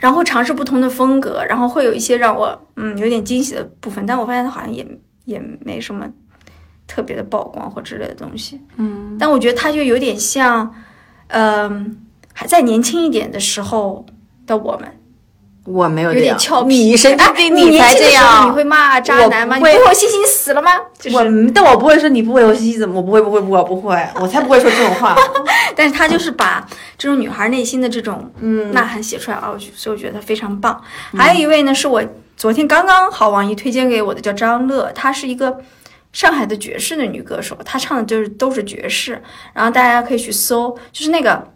[0.00, 4.86] 然后尝试不同的风格，然后会有一些让我嗯有点惊喜的部分，但我发现他好像也
[5.24, 6.08] 也没什么
[6.86, 8.60] 特别的曝光或之类的东西。
[8.76, 10.72] 嗯，但我觉得他就有点像，
[11.28, 11.96] 嗯、
[12.32, 14.06] 还在年轻一点的时候
[14.46, 14.88] 的我们，
[15.68, 16.74] 我没有有这样点俏皮。
[16.76, 18.48] 你神经哎病，你年才这样。
[18.48, 19.56] 你会骂渣男吗？
[19.56, 20.70] 我不会你不回我信息，你死了吗？
[20.98, 21.22] 就是我，
[21.54, 22.96] 但我不会说你不回我信息怎么？
[22.96, 25.16] 我不会，不会，不会，不会，我才不会说这种话。
[25.76, 26.66] 但是他就是把
[26.96, 30.80] 这种女孩内心的这种嗯呐喊写出来啊，所以我觉得他非常棒。
[31.16, 32.02] 还有一位呢，是我
[32.36, 35.60] 昨天刚刚好网易推荐给我的，叫张乐，她是一个
[36.12, 39.20] 上海的爵士的女歌手，她唱的就是都是爵士，
[39.52, 41.46] 然后大家可以去搜，就是那个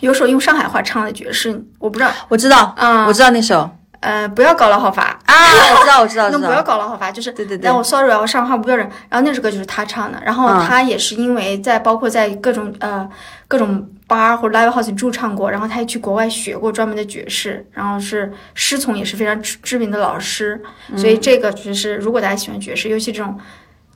[0.00, 3.68] 有首用上海话唱的爵士，我不知道，我知道，啊我知道那首，
[4.00, 5.34] 呃，不要搞了好伐啊，
[5.78, 6.62] 我知道，我知道， 知那不要。
[6.62, 8.88] 搞了好伐，就是对对对然后我 sorry 啊，我上话不标准。
[9.08, 13.08] 然后那首歌就是他唱的，然后嗯他也是因为在包括在各种呃
[13.46, 20.62] 各种 bar 或者 live house 里驻唱过，然后他也去国外学过专门的爵士，然后是师从也是非常知知名的老师，
[20.96, 23.38] 所嗯以这个就是如果大家喜欢爵士，尤其这种。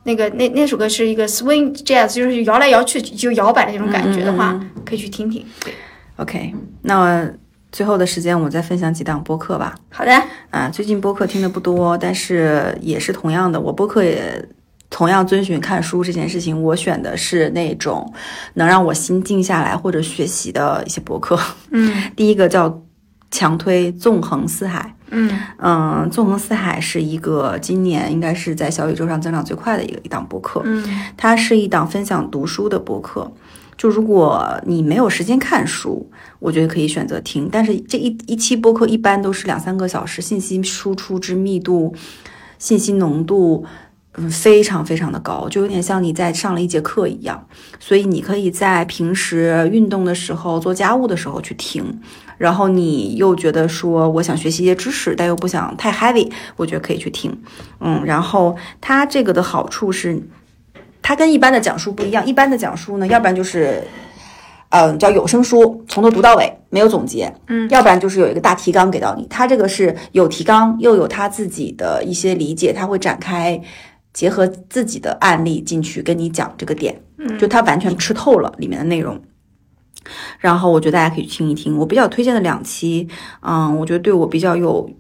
[0.07, 5.43] 那个那那首歌是一个 swing jazz，就是摇来摇去就摇摆的那种感觉的话，嗯可以去听听。
[5.65, 5.73] 对，
[6.17, 7.29] OK，那
[7.73, 9.75] 最后的时间我再分享几档播客吧。
[9.91, 10.13] 好的，
[10.51, 14.49] 啊，最近播客听的不多，但是也是同样的，我播客也
[14.89, 18.13] 同样遵循看书这件事情，我选的是那种
[18.55, 21.37] 能让我心静下来或者学习的一些播客。
[21.71, 22.81] 嗯 第一个叫
[23.33, 30.85] 强推纵横四海，嗯嗯，纵横四海是一个今年应该是在小宇宙上增长最快的一个一档播客，嗯
[31.17, 33.29] 它是一档分享读书的播客。
[33.77, 36.09] 就如果你没有时间看书，
[36.39, 37.49] 我觉得可以选择听。
[37.51, 41.95] 但是这一一期播客一般都是两三个小时，信息输出之密度、
[42.59, 43.65] 信息浓度，
[44.15, 47.47] 嗯，非常非常的高，就有点像你在上了一节课一样。
[47.81, 52.01] 所以你可以在平时运动的时候、做家务的时候去听，
[52.39, 57.37] 然后你又觉得说我想学习一些知识，但又不想太 heavy，我觉得可以去听。
[57.81, 60.23] 嗯，然后它这个的好处是。
[61.07, 63.87] 它跟一般的讲述不一样，一般的讲述呢，要不然就是，
[64.71, 69.27] 嗯、叫有声书，从头读到尾，没有总结，嗯要不然就是有一个大提纲给到你。
[69.29, 73.61] 它这个是有提纲，又有他自己的一些理解，他会展开，
[74.15, 79.21] 结合自己的案例进去跟你讲这个点，嗯就他完全吃透了里面的内容。
[80.39, 83.07] 然后我觉得大家可以听一听，我比较推荐的两期，
[83.43, 84.91] 嗯，我觉得对我比较有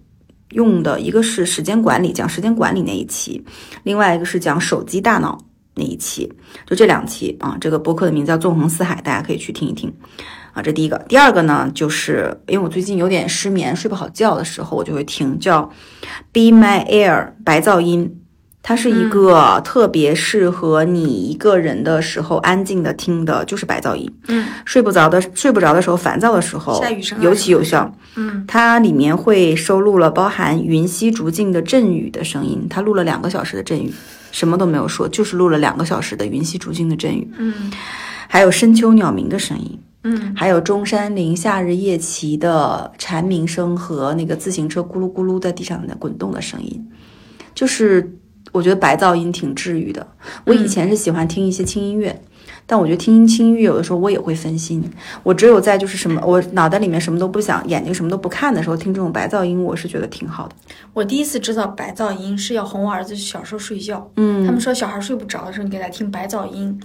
[0.50, 3.42] 用的，一个是时间管理，讲时间管理那一期，
[3.84, 5.38] 另外一个是讲手机大脑
[5.74, 6.32] 那一期，
[6.66, 7.56] 就这两期啊。
[7.60, 9.92] 这个播客的名字叫《纵横四海》，大家可以去听一听
[10.52, 10.62] 啊。
[10.62, 15.62] 这第一个，第二个呢，就是因为我最近有点失眠，睡不好觉的时候，我就会听叫
[16.32, 18.20] 《Be My Air》白噪音。
[18.66, 24.10] 它是一个特别适合你一个人的时候安静的听的，就是白噪音。
[24.28, 26.82] 嗯睡不着的睡不着的时候，烦躁的时候
[27.20, 27.94] 尤其有效。
[28.16, 33.92] 嗯它里面会收录了包含云溪竹径的阵雨的声音，它录了两个小时的阵雨，
[34.34, 37.70] 什么都没有说，就是录了两个小时的云溪竹径的阵雨，嗯
[38.26, 46.84] 还有深秋鸟鸣的声音，嗯还有中山陵夏日夜骑的蝉鸣声和那个自行车咕噜咕噜在地上的滚动的声音，
[47.54, 48.12] 就是
[48.50, 50.04] 我觉得白噪音挺治愈的。
[50.44, 52.20] 我以前是喜欢听一些轻音乐。
[52.66, 54.82] 但我觉得听轻音乐有的时候我也会分心，
[55.22, 60.54] 我只有在就是什么我脑袋里面什么都不想，眼睛什么都不看的时候听这种白噪音，我是觉得挺好的。
[60.92, 64.10] 我第一次知道白噪音是要哄我儿子小时候睡觉。
[64.16, 66.80] 嗯他们说小孩睡不着的时候，你给他听白噪音，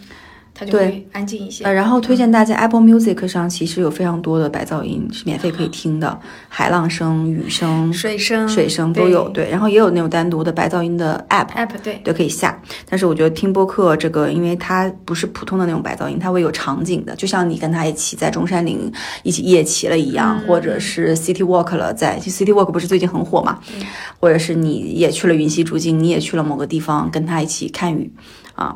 [0.65, 1.63] 对会安静一些。
[1.63, 11.47] 呃，然后推荐大家 Apple Music 上其实有非常多的白噪音是免费可以听的，海浪声、雨声、水声、水声都有，对，然后也有那种单独的白噪音的 App。
[11.49, 18.91] app 对，都可以下，但是我觉得听播客这个，因为它不是普通的那种白噪音，它会有场景的，就像你跟他一起在中山陵
[19.23, 23.59] 一起夜骑了一样，嗯或者是 City Walk 了，在就 City Walk 不是最近很火嘛，
[24.19, 28.11] 或者是你也去了云溪竹径，你也去了某个地方，跟他一起看雨
[28.55, 28.75] 啊。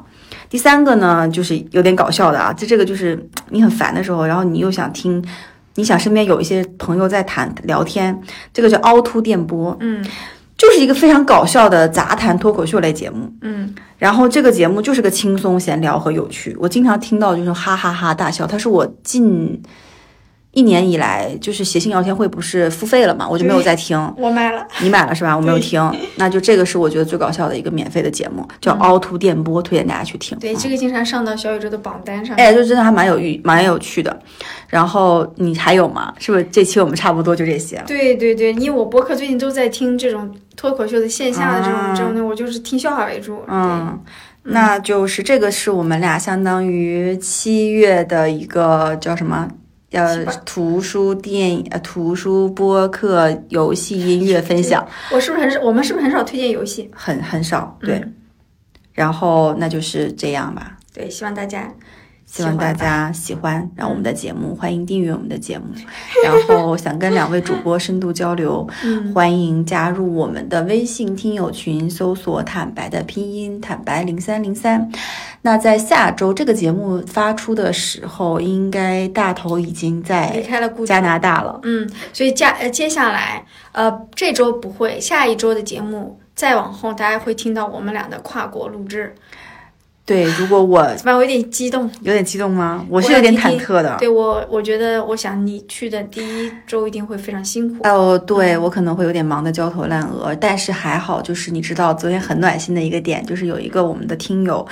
[0.50, 5.24] 第三个呢，就是有点搞笑的啊，就这个就是你很烦的时候，然后你又想听，
[5.76, 8.20] 你想身边有一些朋友在谈聊天，
[8.54, 10.04] 这个叫凹凸电波，嗯
[10.56, 13.32] 就是一个非常搞笑的杂谈脱口秀类节目。
[13.42, 18.46] 嗯然后这个节目就是个轻松闲聊和有趣，我经常听到就是哈哈哈大笑。
[18.46, 19.62] 它是我近
[20.54, 23.98] 一年以来就是谐星聊天会不是付费了嘛，我就没有再听。
[24.18, 24.66] 我买了。
[24.82, 25.36] 你买了是吧？
[25.36, 25.82] 我没有听，
[26.16, 30.38] 那就这个是我觉得最搞笑的一个免费的节目，叫凹凸电波，推荐大家去听。
[30.38, 32.36] 对，这个经常上到小宇宙的榜单上。
[32.36, 34.16] 哎，就真的还蛮有趣，蛮有趣的。
[34.68, 36.14] 然后你还有吗？
[36.20, 37.84] 是不是这期我们差不多就这些了？
[37.88, 43.42] 对对对，因为我博客最近都在听这种脱口秀的线下的这种、啊这种的，我就是听笑话为主。
[43.48, 44.00] 嗯，
[44.44, 49.48] 那就是这个是我们俩相当于七月的一个叫什么？
[49.94, 55.62] 呃，图书电影、呃，图书播客、游戏、音乐分享，我是不是很少？
[55.62, 56.90] 我们是不是很少推荐游戏？
[56.94, 57.96] 很很少，对。
[58.00, 58.14] 嗯
[58.94, 61.74] 然后那就是这样吧，对，希望大家
[62.34, 65.66] 希望大家喜欢，我们的节目，欢迎订阅我们的节目。
[66.24, 74.90] 然后想跟两位主播深度交流，嗯欢迎加入我们的微信听友群，搜索“坦白”的拼音“坦白零三零三”。
[75.44, 81.60] 那在下周这个节目发出的时候，应该大头已经离在开了加拿大了。
[81.62, 89.14] 嗯，所以加呃接下来呃这周不会，下一周的节目再往后，大家会听到我们俩的跨国录制。
[90.06, 91.16] 对，如果我 怎么办？
[91.16, 91.90] 我有点激动。
[92.02, 92.86] 有点激动吗？
[92.90, 93.96] 我是有点忐忑的。
[94.00, 97.88] 对我，我觉得，我想你去的第一周一定会非常辛苦。
[97.88, 104.66] 哦，对我可能会有点忙得焦头烂额，但是还好，就是你知道，昨天很暖心的一个点，就是有一个我们的听友，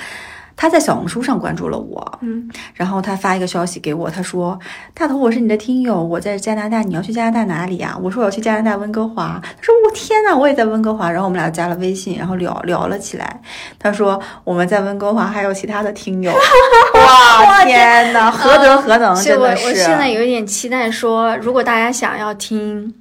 [0.56, 4.58] 他在小红书上关注了我，嗯，然后他发一个消息给我，他说
[4.94, 13.40] ：“大头，我是你的听友，我在加拿大，你要去加拿大哪里呀？”我说：“我要去加拿大温哥华。”他说：“我天呐，我也在温哥华。”然后我们俩加了微信，然后聊聊了起来。
[13.78, 16.32] 他说：“我们在温哥华还有其他的听友。
[16.94, 19.66] ”哇，天呐，何德何能，所以我真的是。
[19.68, 22.94] 我现在有一点期待说，如果大家想要听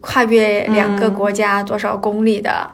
[0.00, 2.70] 跨越两个国家多少公里的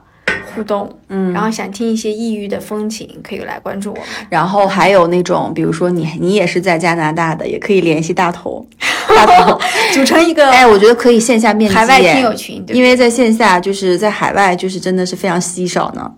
[0.54, 1.32] 互动，嗯。
[1.32, 4.04] 然后想听一些异域的风情，可以来关注我们。
[4.28, 8.66] 然后还有那种，比如说你你也是在加拿大的，也可以联系大头，
[9.08, 9.58] 大头，
[9.92, 12.74] 组成一个哎，我觉得可以线下面基，海外听友群，对。
[12.74, 16.12] 对因为在线下就是在海外就是真的是非常稀少呢。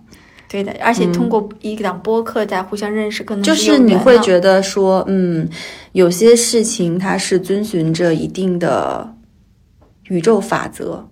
[0.47, 5.49] 对的，而且通过一档播客在互相认识，可能就是你会觉得说，嗯，
[5.91, 9.11] 有些事情它是遵循着一定的。
[10.09, 11.09] 宇宙法则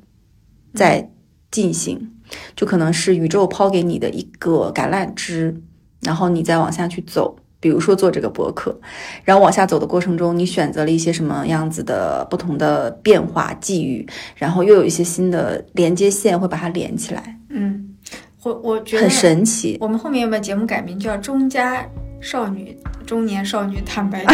[0.75, 1.09] 在
[1.49, 2.11] 进行，
[2.55, 5.55] 就可能是宇宙抛给你的一个橄榄枝，
[6.01, 7.35] 然后你再往下去走。
[7.59, 8.77] 比如说做这个博客，
[9.23, 14.05] 然后往下走的过程中，你选择了一些什么样子的不同的变化际遇，
[14.35, 17.95] 然后又有一些新的连接线会把它连起来，嗯，
[18.43, 19.77] 我我觉得很神奇。
[19.79, 21.87] 我们后面有没有节目改名叫“中家
[22.19, 24.25] 少女中年少女坦白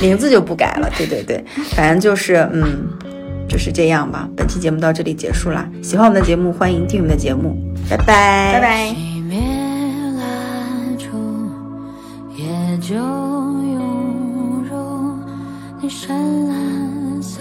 [0.00, 2.88] 名字就不改了，对对对，反正就是嗯，
[3.48, 4.28] 就是这样吧。
[4.36, 7.56] 本期节目到这里结束啦，喜欢我们的节目，欢迎订阅我们的节目，
[7.88, 8.60] 拜拜，拜。
[8.60, 8.88] 拜。
[8.88, 9.40] 熄灭
[10.18, 10.24] 蜡
[10.98, 11.06] 烛，
[12.36, 15.18] 也就涌入
[15.80, 17.40] 你深蓝色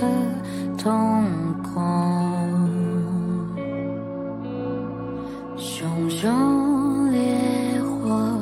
[0.78, 1.24] 瞳
[1.64, 1.82] 孔，
[5.58, 7.20] 熊熊烈
[7.84, 8.39] 火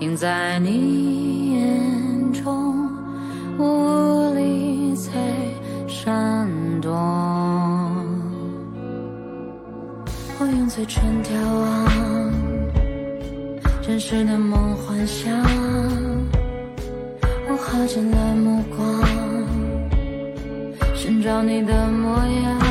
[0.00, 2.88] 映在你眼中，
[3.58, 5.10] 无力再
[5.88, 6.46] 闪
[6.84, 6.92] 多。
[10.38, 11.64] 我用嘴唇眺望
[13.80, 15.32] 真实的梦幻想，
[17.48, 18.84] 我耗尽了目光，
[20.94, 22.63] 寻找你的模样。